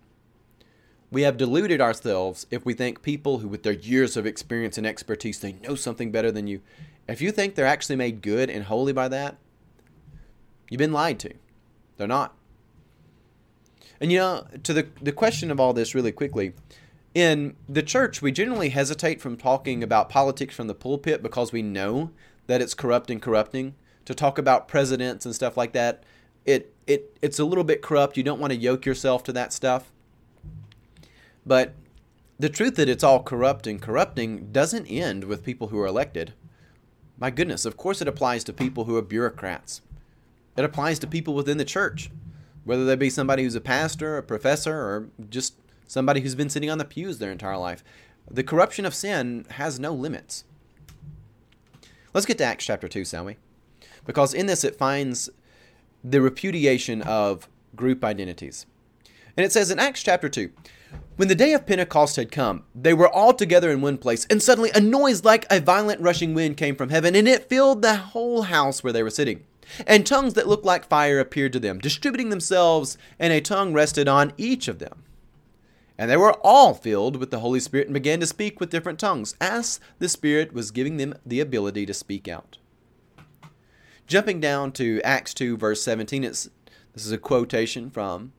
[1.10, 4.86] We have deluded ourselves if we think people who, with their years of experience and
[4.86, 6.62] expertise, they know something better than you.
[7.06, 9.36] If you think they're actually made good and holy by that,
[10.70, 11.34] you've been lied to.
[11.98, 12.34] They're not.
[14.00, 16.54] And you know, to the, the question of all this really quickly,
[17.14, 21.62] in the church, we generally hesitate from talking about politics from the pulpit because we
[21.62, 22.10] know
[22.46, 23.74] that it's corrupt and corrupting.
[24.06, 26.02] To talk about presidents and stuff like that,
[26.44, 28.16] it, it it's a little bit corrupt.
[28.16, 29.92] You don't want to yoke yourself to that stuff.
[31.46, 31.74] But
[32.38, 36.32] the truth that it's all corrupt and corrupting doesn't end with people who are elected.
[37.18, 39.82] My goodness, of course it applies to people who are bureaucrats.
[40.56, 42.10] It applies to people within the church,
[42.64, 45.54] whether they be somebody who's a pastor, a professor, or just
[45.86, 47.84] somebody who's been sitting on the pews their entire life.
[48.30, 50.44] The corruption of sin has no limits.
[52.14, 53.36] Let's get to Acts chapter 2, shall we?
[54.04, 55.30] Because in this it finds
[56.04, 58.66] the repudiation of group identities.
[59.36, 60.50] And it says in Acts chapter 2
[61.16, 64.42] When the day of Pentecost had come, they were all together in one place, and
[64.42, 67.96] suddenly a noise like a violent rushing wind came from heaven, and it filled the
[67.96, 69.44] whole house where they were sitting.
[69.86, 74.08] And tongues that looked like fire appeared to them, distributing themselves, and a tongue rested
[74.08, 75.04] on each of them.
[76.02, 78.98] And they were all filled with the Holy Spirit and began to speak with different
[78.98, 82.58] tongues, as the Spirit was giving them the ability to speak out.
[84.08, 86.50] Jumping down to Acts 2, verse 17, it's,
[86.92, 88.32] this is a quotation from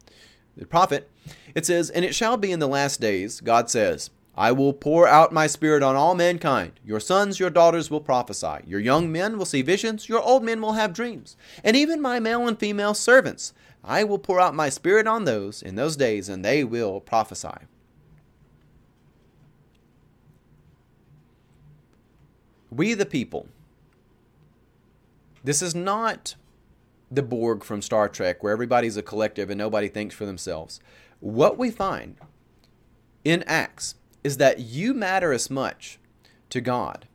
[0.57, 1.09] the prophet.
[1.55, 5.07] It says, And it shall be in the last days, God says, I will pour
[5.07, 6.79] out my spirit on all mankind.
[6.83, 8.65] Your sons, your daughters will prophesy.
[8.65, 10.09] Your young men will see visions.
[10.09, 11.37] Your old men will have dreams.
[11.63, 13.53] And even my male and female servants
[13.83, 17.67] I will pour out my spirit on those in those days, and they will prophesy.
[22.71, 23.47] We the people.
[25.43, 26.35] This is not
[27.11, 30.79] the Borg from Star Trek, where everybody's a collective and nobody thinks for themselves.
[31.19, 32.15] What we find
[33.25, 35.99] in Acts is that you matter as much
[36.49, 37.07] to God.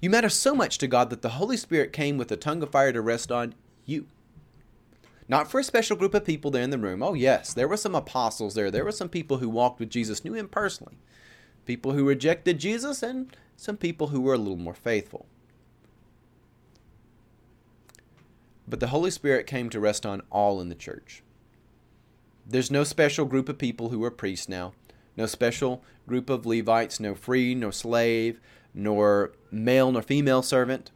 [0.00, 2.70] You matter so much to God that the Holy Spirit came with a tongue of
[2.70, 4.06] fire to rest on you.
[5.28, 7.02] Not for a special group of people there in the room.
[7.02, 8.70] Oh, yes, there were some apostles there.
[8.70, 10.96] There were some people who walked with Jesus, knew him personally.
[11.66, 15.26] People who rejected Jesus, and some people who were a little more faithful.
[18.66, 21.22] But the Holy Spirit came to rest on all in the church.
[22.46, 24.72] There's no special group of people who are priests now,
[25.18, 28.40] no special group of Levites, no free nor slave,
[28.72, 30.92] nor male nor female servant.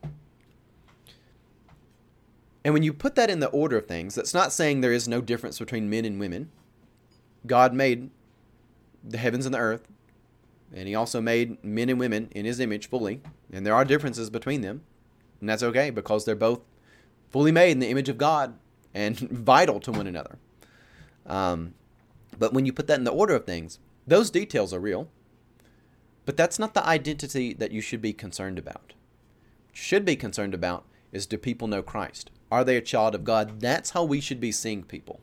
[2.65, 5.09] And when you put that in the order of things, that's not saying there is
[5.09, 6.51] no difference between men and women.
[7.45, 8.11] God made
[9.03, 9.89] the heavens and the earth,
[10.73, 13.21] and He also made men and women in His image fully,
[13.53, 14.83] and there are differences between them,
[15.41, 16.61] and that's okay because they're both
[17.31, 18.57] fully made in the image of God
[18.95, 20.39] and vital to one another.
[21.27, 21.75] Um,
[22.39, 25.09] but when you put that in the order of things, those details are real,
[26.25, 28.95] but that's not the identity that you should be concerned about.
[29.73, 32.31] Should be concerned about is do people know Christ?
[32.51, 33.61] Are they a child of God?
[33.61, 35.21] That's how we should be seeing people.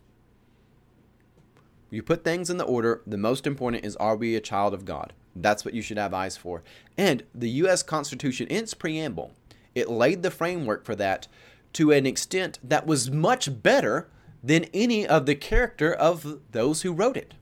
[1.89, 3.01] You put things in the order.
[3.07, 5.13] The most important is are we a child of God?
[5.35, 6.63] That's what you should have eyes for.
[6.97, 7.83] And the U.S.
[7.83, 9.33] Constitution, in its preamble,
[9.73, 11.27] it laid the framework for that
[11.73, 14.09] to an extent that was much better
[14.43, 17.33] than any of the character of those who wrote it.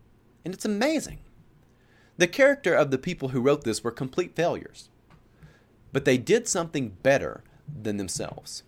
[0.43, 1.19] And it's amazing.
[2.17, 4.89] The character of the people who wrote this were complete failures.
[5.93, 7.43] But they did something better
[7.81, 8.63] than themselves.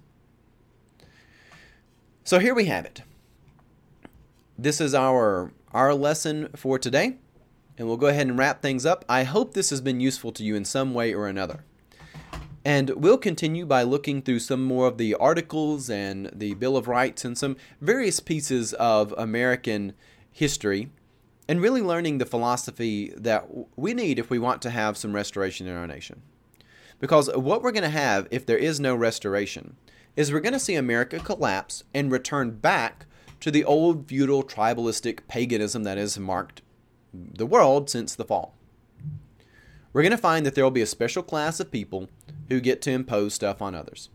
[2.23, 3.01] So here we have it.
[4.57, 7.17] This is our our lesson for today,
[7.77, 9.05] and we'll go ahead and wrap things up.
[9.07, 11.63] I hope this has been useful to you in some way or another.
[12.65, 16.87] And we'll continue by looking through some more of the articles and the Bill of
[16.87, 19.93] Rights and some various pieces of American
[20.31, 20.89] history
[21.49, 25.65] and really learning the philosophy that we need if we want to have some restoration
[25.65, 26.21] in our nation.
[26.99, 29.75] Because what we're going to have if there is no restoration
[30.15, 33.07] is we're going to see America collapse and return back
[33.39, 36.61] to the old feudal tribalistic paganism that has marked
[37.11, 38.53] the world since the fall.
[39.91, 42.09] We're going to find that there will be a special class of people
[42.49, 44.09] who get to impose stuff on others.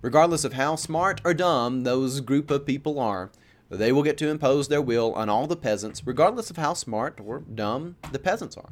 [0.00, 3.32] Regardless of how smart or dumb those group of people are,
[3.68, 7.18] they will get to impose their will on all the peasants, regardless of how smart
[7.24, 8.70] or dumb the peasants are.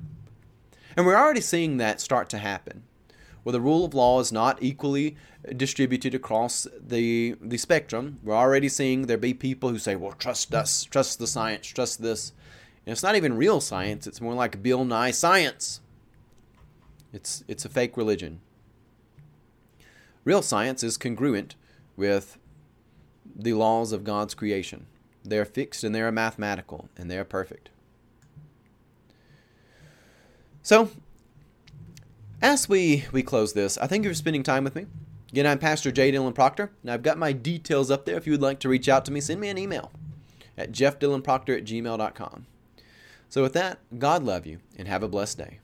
[0.97, 2.85] And we're already seeing that start to happen,
[3.43, 5.17] where the rule of law is not equally
[5.57, 8.21] distributed across the, the spectrum.
[8.23, 12.01] We're already seeing there be people who say, well, trust us, trust the science, trust
[12.01, 12.33] this.
[12.87, 15.81] And it's not even real science, it's more like Bill Nye science.
[17.13, 18.41] It's, it's a fake religion.
[20.25, 21.55] Real science is congruent
[21.97, 22.39] with
[23.35, 24.87] the laws of God's creation.
[25.25, 27.71] They are fixed and they are mathematical and they are perfect.
[30.63, 30.91] So,
[32.41, 34.87] as we, we close this, I thank you for spending time with me.
[35.31, 36.13] Again, I'm Pastor J.
[36.13, 38.17] Dylan Proctor, and I've got my details up there.
[38.17, 39.91] If you would like to reach out to me, send me an email
[40.57, 42.47] at jeffdylanproctor at gmail.com.
[43.29, 45.59] So, with that, God love you and have a blessed day.